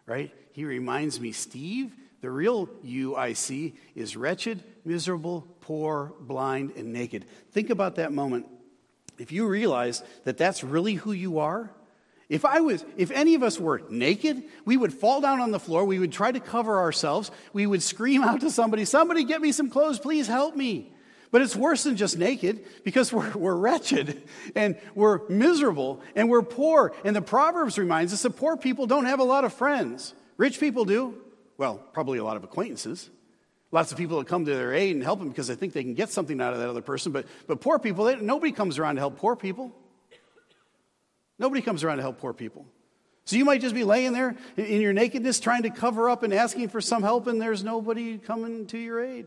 [0.04, 0.34] right?
[0.52, 6.92] He reminds me, Steve, the real you I see is wretched, miserable, poor, blind, and
[6.92, 7.24] naked.
[7.52, 8.46] Think about that moment
[9.18, 11.70] if you realize that that's really who you are,
[12.28, 15.60] if I was, if any of us were naked, we would fall down on the
[15.60, 15.84] floor.
[15.84, 17.30] We would try to cover ourselves.
[17.52, 20.92] We would scream out to somebody, somebody get me some clothes, please help me.
[21.30, 24.22] But it's worse than just naked because we're, we're wretched
[24.54, 26.94] and we're miserable and we're poor.
[27.04, 30.14] And the Proverbs reminds us that poor people don't have a lot of friends.
[30.36, 31.14] Rich people do.
[31.58, 33.10] Well, probably a lot of acquaintances.
[33.72, 35.82] Lots of people that come to their aid and help them because they think they
[35.82, 37.12] can get something out of that other person.
[37.12, 39.72] But, but poor people, they, nobody comes around to help poor people.
[41.38, 42.64] Nobody comes around to help poor people.
[43.24, 46.32] So you might just be laying there in your nakedness trying to cover up and
[46.32, 49.26] asking for some help, and there's nobody coming to your aid.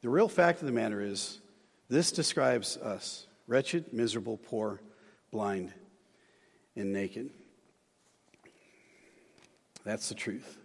[0.00, 1.40] The real fact of the matter is,
[1.88, 4.80] this describes us wretched, miserable, poor,
[5.30, 5.72] blind,
[6.74, 7.30] and naked.
[9.84, 10.58] That's the truth.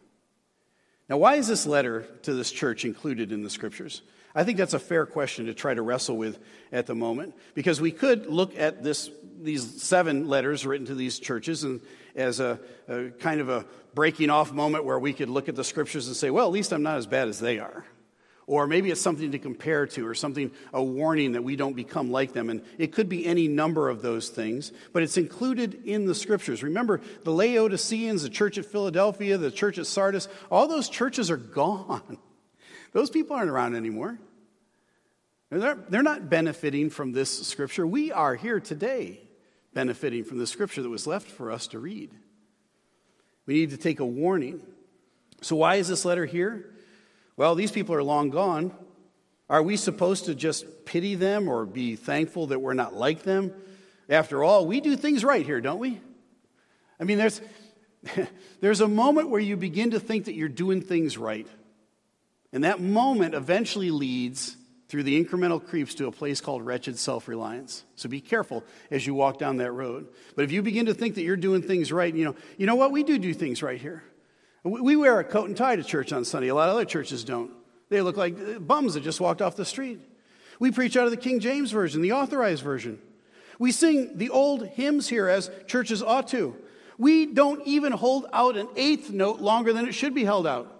[1.09, 4.01] Now, why is this letter to this church included in the scriptures?
[4.35, 6.37] I think that's a fair question to try to wrestle with
[6.71, 9.09] at the moment because we could look at this,
[9.41, 11.81] these seven letters written to these churches and
[12.15, 15.63] as a, a kind of a breaking off moment where we could look at the
[15.63, 17.85] scriptures and say, well, at least I'm not as bad as they are.
[18.47, 22.11] Or maybe it's something to compare to, or something, a warning that we don't become
[22.11, 22.49] like them.
[22.49, 26.63] And it could be any number of those things, but it's included in the scriptures.
[26.63, 31.37] Remember, the Laodiceans, the church at Philadelphia, the church at Sardis, all those churches are
[31.37, 32.17] gone.
[32.93, 34.17] Those people aren't around anymore.
[35.51, 37.85] They're, not benefiting from this scripture.
[37.85, 39.21] We are here today
[39.73, 42.11] benefiting from the scripture that was left for us to read.
[43.45, 44.61] We need to take a warning.
[45.41, 46.73] So, why is this letter here?
[47.37, 48.73] Well, these people are long gone.
[49.49, 53.53] Are we supposed to just pity them or be thankful that we're not like them?
[54.09, 56.01] After all, we do things right here, don't we?
[56.99, 57.39] I mean, there's,
[58.61, 61.47] there's a moment where you begin to think that you're doing things right.
[62.51, 67.27] And that moment eventually leads through the incremental creeps to a place called wretched self
[67.27, 67.83] reliance.
[67.95, 70.07] So be careful as you walk down that road.
[70.35, 72.75] But if you begin to think that you're doing things right, you know, you know
[72.75, 72.91] what?
[72.91, 74.03] We do do things right here.
[74.63, 76.49] We wear a coat and tie to church on Sunday.
[76.49, 77.51] A lot of other churches don't.
[77.89, 79.99] They look like uh, bums that just walked off the street.
[80.59, 82.99] We preach out of the King James Version, the authorized version.
[83.59, 86.55] We sing the old hymns here as churches ought to.
[86.97, 90.73] We don't even hold out an eighth note longer than it should be held out.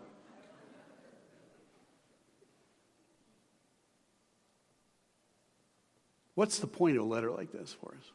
[6.34, 8.12] What's the point of a letter like this for us?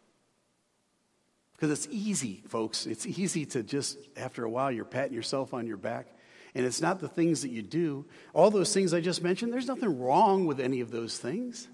[1.62, 2.86] Because it's easy, folks.
[2.86, 6.08] It's easy to just, after a while, you're patting yourself on your back.
[6.56, 8.04] And it's not the things that you do.
[8.34, 11.68] All those things I just mentioned, there's nothing wrong with any of those things.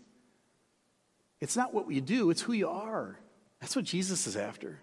[1.40, 3.18] It's not what you do, it's who you are.
[3.62, 4.78] That's what Jesus is after.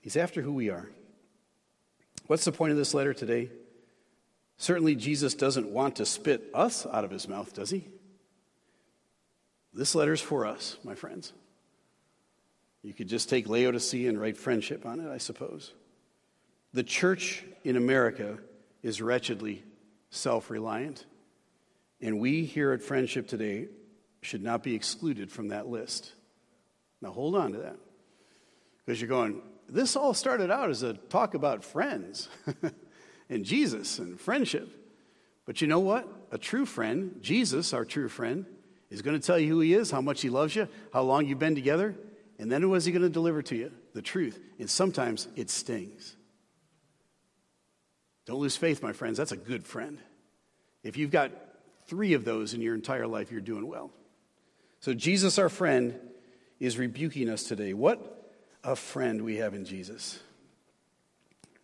[0.00, 0.88] He's after who we are.
[2.28, 3.50] What's the point of this letter today?
[4.56, 7.88] Certainly, Jesus doesn't want to spit us out of his mouth, does he?
[9.74, 11.32] This letter's for us, my friends.
[12.82, 15.72] You could just take Laodicea and write friendship on it, I suppose.
[16.72, 18.38] The church in America
[18.82, 19.64] is wretchedly
[20.10, 21.04] self reliant,
[22.00, 23.68] and we here at Friendship today
[24.20, 26.12] should not be excluded from that list.
[27.00, 27.76] Now, hold on to that.
[28.84, 32.28] Because you're going, this all started out as a talk about friends
[33.28, 34.68] and Jesus and friendship.
[35.44, 36.08] But you know what?
[36.32, 38.44] A true friend, Jesus, our true friend,
[38.90, 41.26] is going to tell you who he is, how much he loves you, how long
[41.26, 41.94] you've been together,
[42.38, 43.72] and then what is he going to deliver to you?
[43.94, 44.38] The truth.
[44.58, 46.16] And sometimes it stings.
[48.26, 49.18] Don't lose faith, my friends.
[49.18, 49.98] That's a good friend.
[50.82, 51.32] If you've got
[51.86, 53.90] three of those in your entire life, you're doing well.
[54.80, 55.98] So, Jesus, our friend,
[56.60, 57.72] is rebuking us today.
[57.72, 60.20] What a friend we have in Jesus.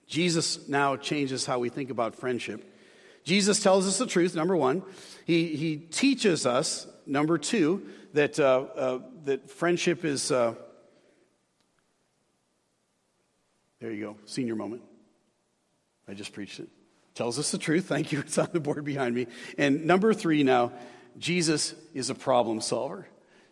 [0.06, 2.72] Jesus now changes how we think about friendship.
[3.24, 4.82] Jesus tells us the truth, number one.
[5.24, 10.54] He, he teaches us, number two, that, uh, uh, that friendship is, uh,
[13.84, 14.80] There you go, senior moment.
[16.08, 16.70] I just preached it.
[17.14, 17.84] Tells us the truth.
[17.84, 18.20] Thank you.
[18.26, 19.26] It's on the board behind me.
[19.58, 20.72] And number three now,
[21.18, 23.06] Jesus is a problem solver.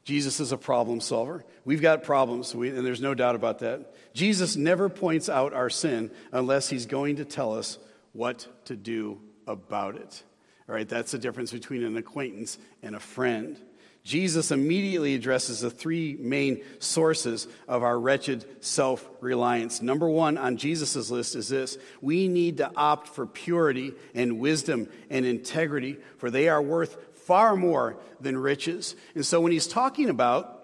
[0.04, 1.44] Jesus is a problem solver.
[1.66, 3.94] We've got problems, and there's no doubt about that.
[4.14, 7.76] Jesus never points out our sin unless he's going to tell us
[8.14, 10.22] what to do about it.
[10.66, 13.60] All right, that's the difference between an acquaintance and a friend.
[14.04, 19.80] Jesus immediately addresses the three main sources of our wretched self reliance.
[19.80, 24.88] Number one on Jesus' list is this we need to opt for purity and wisdom
[25.08, 28.96] and integrity, for they are worth far more than riches.
[29.14, 30.61] And so when he's talking about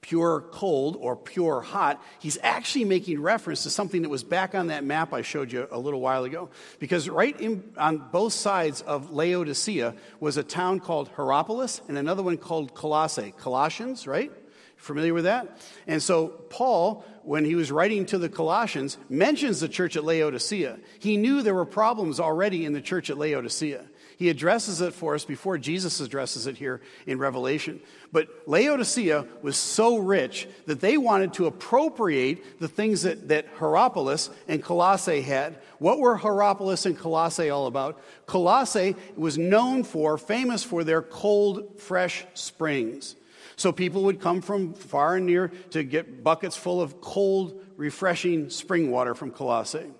[0.00, 4.68] pure cold or pure hot, he's actually making reference to something that was back on
[4.68, 6.50] that map I showed you a little while ago.
[6.78, 12.22] Because right in, on both sides of Laodicea was a town called Hierapolis and another
[12.22, 13.34] one called Colossae.
[13.36, 14.32] Colossians, right?
[14.76, 15.60] Familiar with that?
[15.88, 20.78] And so Paul, when he was writing to the Colossians, mentions the church at Laodicea.
[21.00, 23.84] He knew there were problems already in the church at Laodicea.
[24.18, 27.78] He addresses it for us before Jesus addresses it here in Revelation.
[28.10, 34.30] But Laodicea was so rich that they wanted to appropriate the things that, that Hierapolis
[34.48, 35.60] and Colossae had.
[35.78, 38.02] What were Hierapolis and Colossae all about?
[38.26, 43.14] Colossae was known for, famous for their cold, fresh springs.
[43.54, 48.50] So people would come from far and near to get buckets full of cold, refreshing
[48.50, 49.92] spring water from Colossae.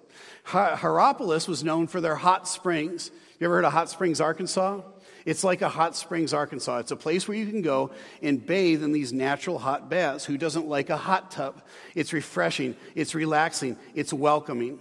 [0.43, 3.13] Hierapolis was known for their hot springs.
[3.39, 4.81] You ever heard of Hot Springs, Arkansas?
[5.25, 6.79] It's like a Hot Springs, Arkansas.
[6.79, 10.25] It's a place where you can go and bathe in these natural hot baths.
[10.25, 11.63] Who doesn't like a hot tub?
[11.95, 14.81] It's refreshing, it's relaxing, it's welcoming.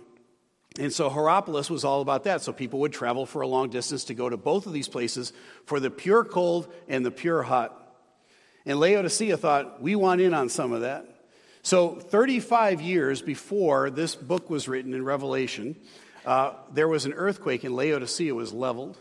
[0.79, 2.41] And so Hierapolis was all about that.
[2.41, 5.33] So people would travel for a long distance to go to both of these places
[5.65, 7.75] for the pure cold and the pure hot.
[8.65, 11.05] And Laodicea thought, we want in on some of that.
[11.61, 15.75] So 35 years before this book was written in Revelation,
[16.27, 18.97] uh, there was an earthquake and Laodicea was leveled.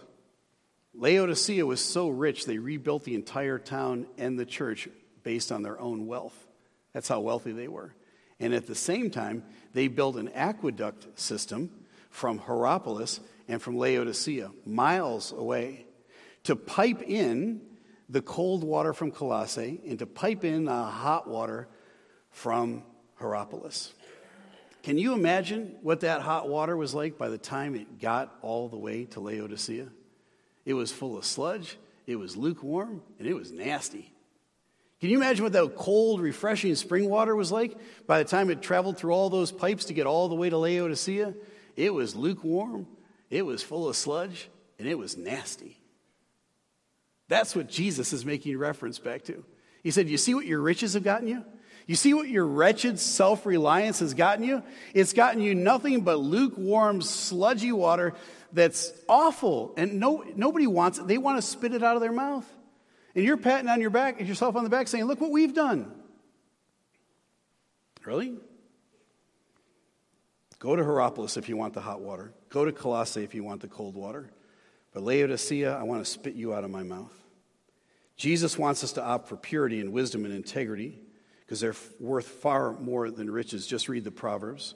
[0.94, 4.88] Laodicea was so rich, they rebuilt the entire town and the church
[5.24, 6.46] based on their own wealth.
[6.92, 7.92] That's how wealthy they were.
[8.38, 9.42] And at the same time,
[9.74, 11.70] they built an aqueduct system
[12.10, 13.18] from Hierapolis
[13.48, 15.84] and from Laodicea, miles away,
[16.44, 17.60] to pipe in
[18.08, 21.66] the cold water from Colossae and to pipe in the hot water
[22.30, 22.84] from
[23.16, 23.92] Hierapolis.
[24.86, 28.68] Can you imagine what that hot water was like by the time it got all
[28.68, 29.88] the way to Laodicea?
[30.64, 31.76] It was full of sludge,
[32.06, 34.12] it was lukewarm, and it was nasty.
[35.00, 37.76] Can you imagine what that cold, refreshing spring water was like
[38.06, 40.56] by the time it traveled through all those pipes to get all the way to
[40.56, 41.34] Laodicea?
[41.74, 42.86] It was lukewarm,
[43.28, 45.80] it was full of sludge, and it was nasty.
[47.26, 49.44] That's what Jesus is making reference back to.
[49.82, 51.44] He said, You see what your riches have gotten you?
[51.86, 54.62] You see what your wretched self reliance has gotten you?
[54.92, 58.14] It's gotten you nothing but lukewarm, sludgy water
[58.52, 59.72] that's awful.
[59.76, 61.06] And no, nobody wants it.
[61.06, 62.46] They want to spit it out of their mouth.
[63.14, 65.92] And you're patting on your back, yourself on the back, saying, Look what we've done.
[68.04, 68.34] Really?
[70.58, 72.32] Go to Hierapolis if you want the hot water.
[72.48, 74.30] Go to Colossae if you want the cold water.
[74.92, 77.12] But Laodicea, I want to spit you out of my mouth.
[78.16, 80.98] Jesus wants us to opt for purity and wisdom and integrity
[81.46, 83.66] because they're worth far more than riches.
[83.66, 84.74] Just read the Proverbs.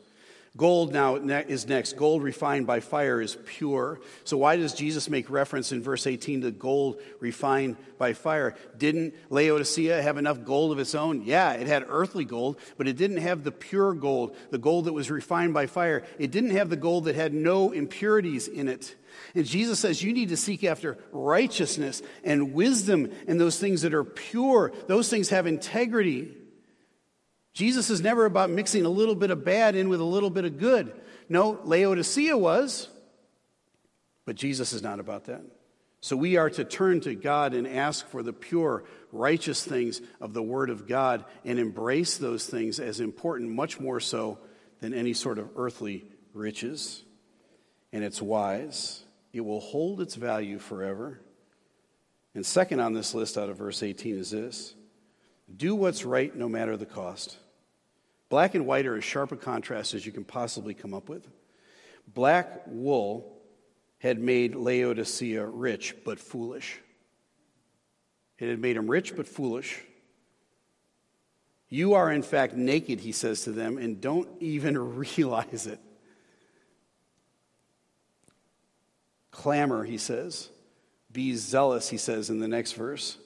[0.57, 1.97] Gold now is next.
[1.97, 4.01] Gold refined by fire is pure.
[4.25, 8.57] So, why does Jesus make reference in verse 18 to gold refined by fire?
[8.77, 11.23] Didn't Laodicea have enough gold of its own?
[11.23, 14.93] Yeah, it had earthly gold, but it didn't have the pure gold, the gold that
[14.93, 16.03] was refined by fire.
[16.19, 18.97] It didn't have the gold that had no impurities in it.
[19.37, 23.95] And Jesus says you need to seek after righteousness and wisdom and those things that
[23.95, 24.73] are pure.
[24.89, 26.37] Those things have integrity.
[27.53, 30.45] Jesus is never about mixing a little bit of bad in with a little bit
[30.45, 30.93] of good.
[31.29, 32.89] No, Laodicea was,
[34.25, 35.43] but Jesus is not about that.
[36.03, 40.33] So we are to turn to God and ask for the pure, righteous things of
[40.33, 44.39] the Word of God and embrace those things as important, much more so
[44.81, 47.03] than any sort of earthly riches.
[47.93, 51.21] And it's wise, it will hold its value forever.
[52.35, 54.75] And second on this list out of verse 18 is this
[55.57, 57.37] do what's right no matter the cost.
[58.29, 61.27] Black and white are as sharp a contrast as you can possibly come up with.
[62.07, 63.37] Black wool
[63.99, 66.81] had made Laodicea rich but foolish.
[68.39, 69.81] It had made him rich but foolish.
[71.69, 75.81] You are, in fact, naked, he says to them, and don't even realize it.
[79.31, 80.49] Clamor, he says.
[81.13, 83.19] Be zealous, he says in the next verse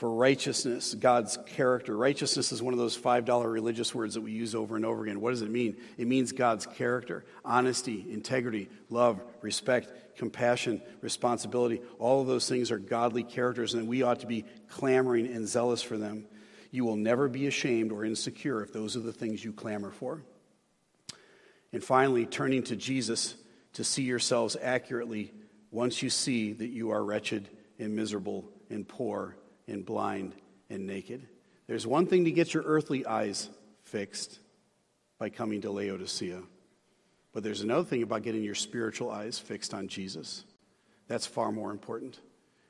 [0.00, 1.94] for righteousness, God's character.
[1.94, 5.20] Righteousness is one of those $5 religious words that we use over and over again.
[5.20, 5.76] What does it mean?
[5.98, 11.82] It means God's character, honesty, integrity, love, respect, compassion, responsibility.
[11.98, 15.82] All of those things are godly characters, and we ought to be clamoring and zealous
[15.82, 16.24] for them.
[16.70, 20.22] You will never be ashamed or insecure if those are the things you clamor for.
[21.74, 23.34] And finally, turning to Jesus
[23.74, 25.34] to see yourselves accurately
[25.70, 29.36] once you see that you are wretched and miserable and poor
[29.70, 30.34] and blind
[30.68, 31.26] and naked.
[31.66, 33.48] There's one thing to get your earthly eyes
[33.84, 34.38] fixed
[35.18, 36.42] by coming to Laodicea,
[37.32, 40.44] but there's another thing about getting your spiritual eyes fixed on Jesus.
[41.06, 42.18] That's far more important.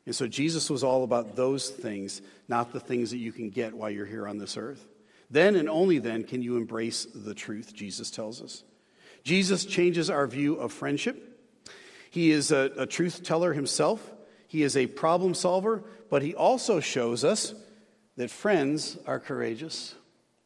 [0.07, 3.75] And so Jesus was all about those things, not the things that you can get
[3.75, 4.87] while you're here on this earth.
[5.31, 8.65] Then and only then can you embrace the truth, Jesus tells us.
[9.23, 11.27] Jesus changes our view of friendship.
[12.11, 14.11] He is a, a truth teller himself.
[14.49, 17.55] He is a problem solver, but he also shows us
[18.17, 19.95] that friends are courageous.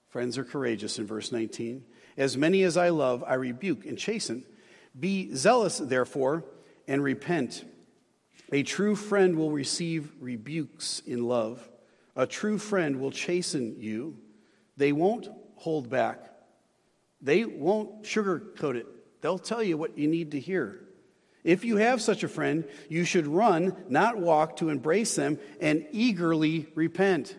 [0.09, 1.85] Friends are courageous in verse 19.
[2.17, 4.45] As many as I love, I rebuke and chasten.
[4.99, 6.45] Be zealous, therefore,
[6.87, 7.65] and repent.
[8.53, 11.69] A true friend will receive rebukes in love.
[12.15, 14.19] A true friend will chasten you.
[14.77, 16.31] They won't hold back.
[17.21, 18.87] They won't sugarcoat it.
[19.23, 20.81] They'll tell you what you need to hear.
[21.45, 25.87] If you have such a friend, you should run, not walk, to embrace them and
[25.93, 27.37] eagerly repent.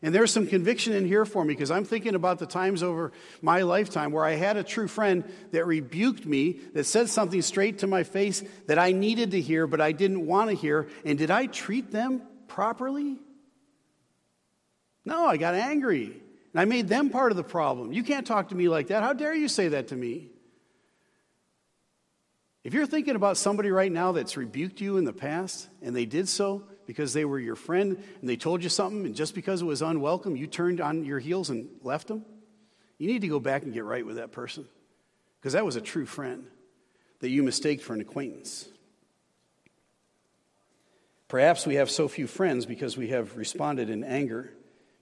[0.00, 3.12] And there's some conviction in here for me because I'm thinking about the times over
[3.42, 7.80] my lifetime where I had a true friend that rebuked me, that said something straight
[7.80, 10.88] to my face that I needed to hear, but I didn't want to hear.
[11.04, 13.18] And did I treat them properly?
[15.04, 16.22] No, I got angry.
[16.52, 17.92] And I made them part of the problem.
[17.92, 19.02] You can't talk to me like that.
[19.02, 20.30] How dare you say that to me?
[22.68, 26.04] If you're thinking about somebody right now that's rebuked you in the past and they
[26.04, 29.62] did so because they were your friend and they told you something, and just because
[29.62, 32.26] it was unwelcome, you turned on your heels and left them,
[32.98, 34.68] you need to go back and get right with that person
[35.40, 36.44] because that was a true friend
[37.20, 38.68] that you mistaked for an acquaintance.
[41.26, 44.52] Perhaps we have so few friends because we have responded in anger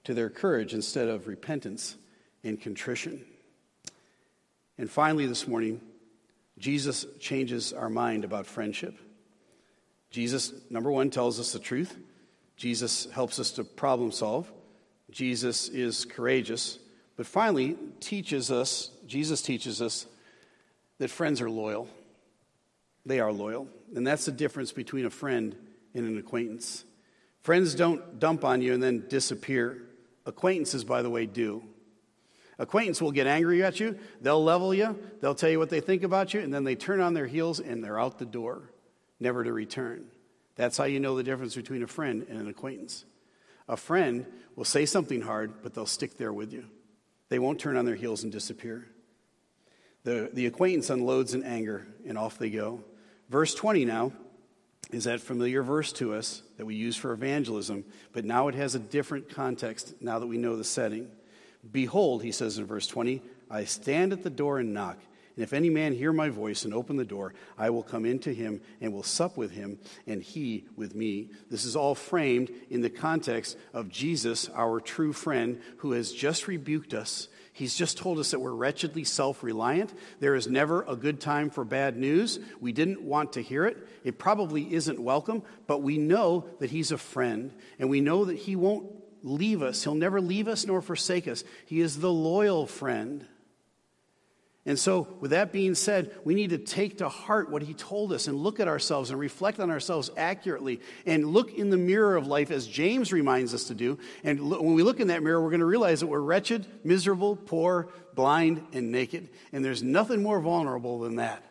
[0.04, 1.96] to their courage instead of repentance
[2.44, 3.24] and contrition.
[4.78, 5.80] And finally, this morning,
[6.58, 8.96] Jesus changes our mind about friendship.
[10.10, 11.96] Jesus, number one, tells us the truth.
[12.56, 14.50] Jesus helps us to problem solve.
[15.10, 16.78] Jesus is courageous.
[17.16, 20.06] But finally, teaches us, Jesus teaches us
[20.98, 21.88] that friends are loyal.
[23.04, 23.68] They are loyal.
[23.94, 25.54] And that's the difference between a friend
[25.94, 26.84] and an acquaintance.
[27.42, 29.82] Friends don't dump on you and then disappear.
[30.24, 31.62] Acquaintances, by the way, do.
[32.58, 36.02] Acquaintance will get angry at you, they'll level you, they'll tell you what they think
[36.02, 38.70] about you, and then they turn on their heels and they're out the door,
[39.20, 40.06] never to return.
[40.54, 43.04] That's how you know the difference between a friend and an acquaintance.
[43.68, 46.64] A friend will say something hard, but they'll stick there with you.
[47.28, 48.88] They won't turn on their heels and disappear.
[50.04, 52.84] The, the acquaintance unloads in anger, and off they go.
[53.28, 54.12] Verse 20 now
[54.92, 58.76] is that familiar verse to us that we use for evangelism, but now it has
[58.76, 61.10] a different context now that we know the setting.
[61.72, 64.98] Behold, he says in verse 20, I stand at the door and knock.
[65.36, 68.32] And if any man hear my voice and open the door, I will come into
[68.32, 71.28] him and will sup with him, and he with me.
[71.50, 76.48] This is all framed in the context of Jesus, our true friend, who has just
[76.48, 77.28] rebuked us.
[77.52, 79.92] He's just told us that we're wretchedly self reliant.
[80.20, 82.38] There is never a good time for bad news.
[82.60, 83.76] We didn't want to hear it.
[84.04, 88.36] It probably isn't welcome, but we know that He's a friend, and we know that
[88.36, 89.82] He won't leave us.
[89.84, 91.44] He'll never leave us nor forsake us.
[91.66, 93.26] He is the loyal friend.
[94.68, 98.12] And so, with that being said, we need to take to heart what he told
[98.12, 102.16] us and look at ourselves and reflect on ourselves accurately and look in the mirror
[102.16, 103.96] of life as James reminds us to do.
[104.24, 107.36] And when we look in that mirror, we're going to realize that we're wretched, miserable,
[107.36, 109.28] poor, blind, and naked.
[109.52, 111.45] And there's nothing more vulnerable than that.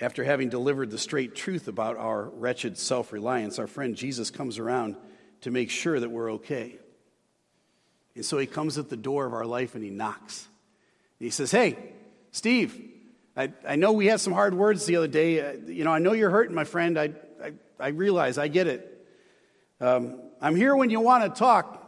[0.00, 4.58] After having delivered the straight truth about our wretched self reliance, our friend Jesus comes
[4.58, 4.96] around
[5.42, 6.78] to make sure that we're okay.
[8.16, 10.48] And so he comes at the door of our life and he knocks.
[11.20, 11.76] And he says, Hey,
[12.32, 12.90] Steve,
[13.36, 15.40] I, I know we had some hard words the other day.
[15.40, 16.98] Uh, you know, I know you're hurting, my friend.
[16.98, 17.10] I,
[17.42, 19.06] I, I realize, I get it.
[19.80, 21.80] Um, I'm here when you want to talk.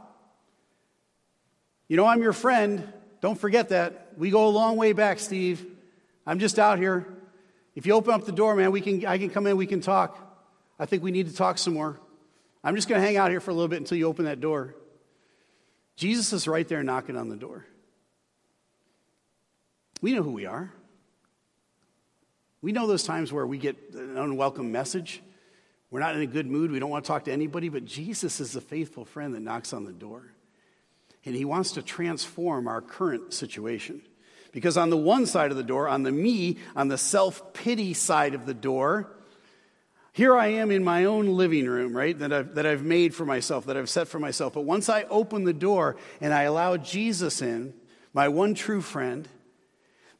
[1.89, 2.93] You know, I'm your friend.
[3.21, 4.13] Don't forget that.
[4.17, 5.65] We go a long way back, Steve.
[6.27, 7.07] I'm just out here.
[7.77, 9.83] If you open up the door, man, we can, I can come in, we can
[9.83, 10.19] talk.
[10.79, 12.01] I think we need to talk some more.
[12.65, 14.41] I'm just going to hang out here for a little bit until you open that
[14.41, 14.75] door.
[15.95, 17.67] Jesus is right there knocking on the door.
[20.01, 20.73] We know who we are.
[22.63, 25.23] We know those times where we get an unwelcome message.
[25.91, 26.71] We're not in a good mood.
[26.71, 29.73] We don't want to talk to anybody, but Jesus is the faithful friend that knocks
[29.73, 30.33] on the door.
[31.27, 34.03] And he wants to transform our current situation.
[34.53, 37.95] Because on the one side of the door, on the me, on the self pity
[37.95, 39.11] side of the door,
[40.13, 43.27] here I am in my own living room, right, that I've, that I've made for
[43.27, 44.55] myself, that I've set for myself.
[44.55, 47.75] But once I open the door and I allow Jesus in,
[48.15, 49.29] my one true friend,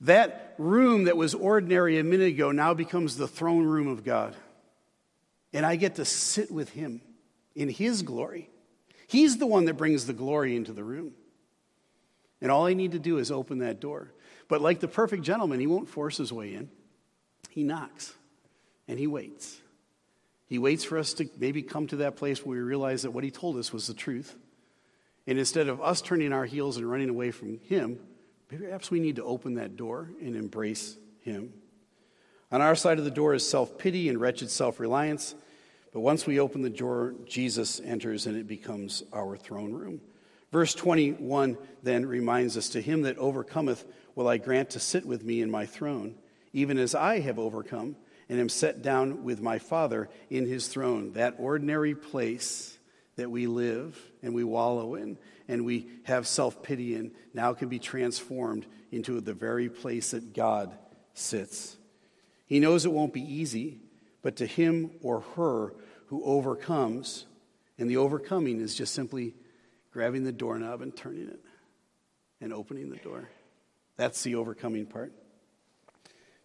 [0.03, 4.37] that room that was ordinary a minute ago now becomes the throne room of God.
[5.55, 7.01] And I get to sit with him
[7.55, 8.51] in his glory.
[9.07, 11.15] He's the one that brings the glory into the room.
[12.43, 14.13] And all I need to do is open that door.
[14.49, 16.71] But like the perfect gentleman, he won't force his way in.
[17.51, 18.15] He knocks
[18.87, 19.59] and he waits.
[20.47, 23.25] He waits for us to maybe come to that place where we realize that what
[23.25, 24.37] he told us was the truth.
[25.27, 27.99] And instead of us turning our heels and running away from him,
[28.49, 31.53] perhaps we need to open that door and embrace him.
[32.53, 35.35] On our side of the door is self pity and wretched self reliance.
[35.93, 40.01] But once we open the door, Jesus enters and it becomes our throne room.
[40.53, 43.85] Verse 21 then reminds us To him that overcometh
[44.17, 46.17] will I grant to sit with me in my throne,
[46.53, 47.95] even as I have overcome
[48.29, 51.13] and am set down with my Father in his throne.
[51.13, 52.77] That ordinary place
[53.15, 57.69] that we live and we wallow in and we have self pity in now can
[57.69, 60.77] be transformed into the very place that God
[61.15, 61.77] sits.
[62.47, 63.81] He knows it won't be easy,
[64.23, 65.75] but to him or her
[66.07, 67.27] who overcomes,
[67.79, 69.35] and the overcoming is just simply
[69.93, 71.41] grabbing the doorknob and turning it
[72.41, 73.29] and opening the door.
[73.97, 75.13] That's the overcoming part.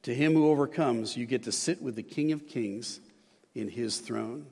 [0.04, 2.99] To him who overcomes, you get to sit with the King of Kings
[3.54, 4.47] in his throne.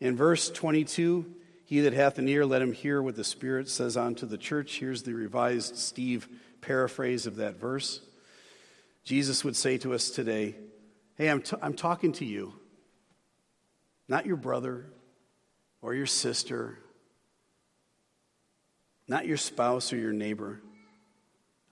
[0.00, 1.26] In verse 22,
[1.64, 4.78] he that hath an ear, let him hear what the Spirit says unto the church.
[4.78, 6.28] Here's the revised Steve
[6.60, 8.00] paraphrase of that verse.
[9.04, 10.56] Jesus would say to us today,
[11.16, 12.54] Hey, I'm, t- I'm talking to you,
[14.08, 14.86] not your brother
[15.80, 16.78] or your sister,
[19.06, 20.60] not your spouse or your neighbor.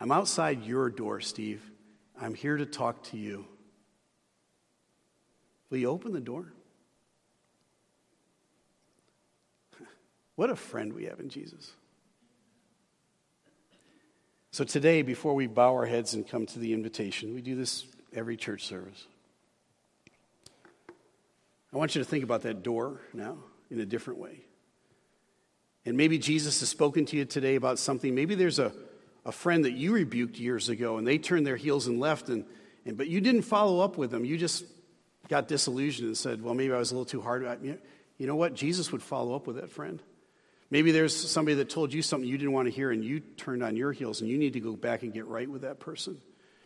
[0.03, 1.63] I'm outside your door, Steve.
[2.21, 3.47] I'm here to talk to you.
[5.71, 6.53] Will you open the door?
[10.35, 11.71] What a friend we have in Jesus.
[14.51, 17.87] So, today, before we bow our heads and come to the invitation, we do this
[18.13, 19.07] every church service.
[21.73, 23.37] I want you to think about that door now
[23.71, 24.41] in a different way.
[25.87, 28.17] And maybe Jesus has spoken to you today about something.
[28.17, 28.73] Maybe there's a,
[29.25, 32.45] a friend that you rebuked years ago and they turned their heels and left, and,
[32.85, 34.25] and, but you didn't follow up with them.
[34.25, 34.65] You just
[35.29, 37.47] got disillusioned and said, Well, maybe I was a little too hard.
[38.19, 38.55] You know what?
[38.55, 40.03] Jesus would follow up with that friend.
[40.71, 43.63] Maybe there's somebody that told you something you didn't want to hear and you turned
[43.63, 46.19] on your heels and you need to go back and get right with that person.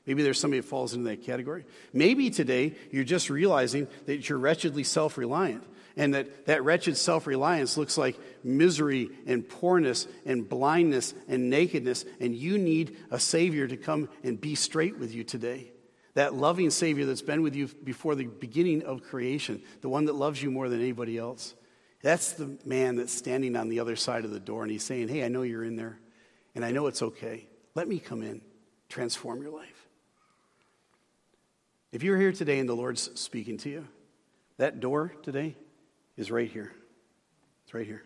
[0.06, 1.64] Maybe there's somebody that falls into that category.
[1.92, 5.64] Maybe today you're just realizing that you're wretchedly self reliant
[5.96, 12.04] and that that wretched self reliance looks like misery and poorness and blindness and nakedness,
[12.20, 15.72] and you need a Savior to come and be straight with you today.
[16.14, 20.14] That loving Savior that's been with you before the beginning of creation, the one that
[20.14, 21.54] loves you more than anybody else.
[22.02, 25.08] That's the man that's standing on the other side of the door, and he's saying,
[25.08, 25.98] Hey, I know you're in there,
[26.54, 27.46] and I know it's okay.
[27.74, 28.42] Let me come in,
[28.88, 29.88] transform your life.
[31.92, 33.88] If you're here today and the Lord's speaking to you,
[34.58, 35.56] that door today
[36.16, 36.72] is right here.
[37.64, 38.02] It's right here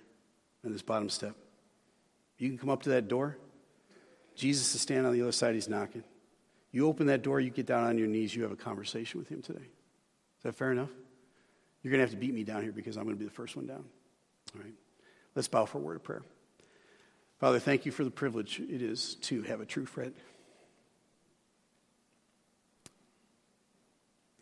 [0.64, 1.34] on this bottom step.
[2.38, 3.36] You can come up to that door.
[4.34, 6.04] Jesus is standing on the other side, he's knocking.
[6.72, 9.28] You open that door, you get down on your knees, you have a conversation with
[9.28, 9.58] him today.
[9.61, 10.88] Is that fair enough?
[11.82, 13.30] You're going to have to beat me down here because I'm going to be the
[13.30, 13.84] first one down.
[14.54, 14.74] All right.
[15.34, 16.22] Let's bow for a word of prayer.
[17.38, 20.14] Father, thank you for the privilege it is to have a true friend.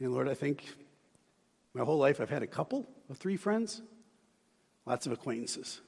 [0.00, 0.64] And Lord, I think
[1.74, 3.82] my whole life I've had a couple of three friends,
[4.86, 5.80] lots of acquaintances.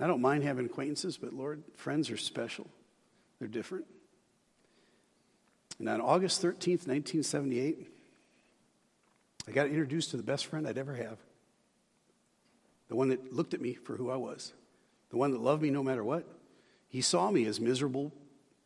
[0.00, 2.66] I don't mind having acquaintances, but Lord, friends are special.
[3.38, 3.86] They're different.
[5.78, 7.88] And on August 13th, 1978,
[9.48, 11.18] I got introduced to the best friend I'd ever have.
[12.88, 14.52] The one that looked at me for who I was,
[15.10, 16.26] the one that loved me no matter what.
[16.88, 18.12] He saw me as miserable,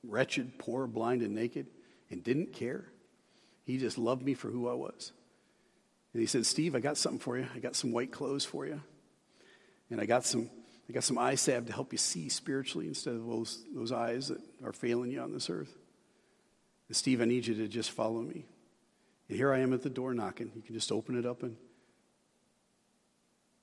[0.02, 1.66] wretched, poor, blind, and naked,
[2.10, 2.84] and didn't care.
[3.64, 5.12] He just loved me for who I was.
[6.16, 7.46] And he said, Steve, I got something for you.
[7.54, 8.80] I got some white clothes for you.
[9.90, 10.48] And I got some,
[10.88, 14.28] I got some eye salve to help you see spiritually instead of those, those eyes
[14.28, 15.76] that are failing you on this earth.
[16.88, 18.46] And Steve, I need you to just follow me.
[19.28, 20.52] And here I am at the door knocking.
[20.56, 21.42] You can just open it up.
[21.42, 21.58] And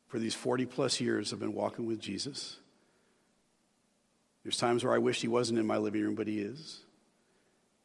[0.05, 2.57] for these 40 plus years, I've been walking with Jesus.
[4.43, 6.81] There's times where I wish he wasn't in my living room, but he is.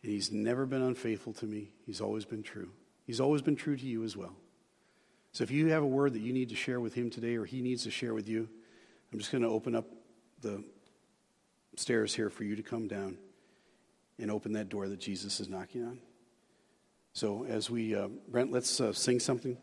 [0.02, 2.68] And he's never been unfaithful to me, he's always been true.
[3.06, 4.36] He's always been true to you as well.
[5.32, 7.44] So if you have a word that you need to share with him today or
[7.44, 8.48] he needs to share with you,
[9.12, 9.86] I'm just going to open up
[10.40, 10.64] the
[11.76, 13.18] stairs here for you to come down
[14.18, 15.98] and open that door that Jesus is knocking on.
[17.12, 19.56] So as we, uh, Brent, let's uh, sing something.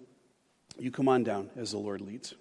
[0.77, 2.33] You come on down as the Lord leads.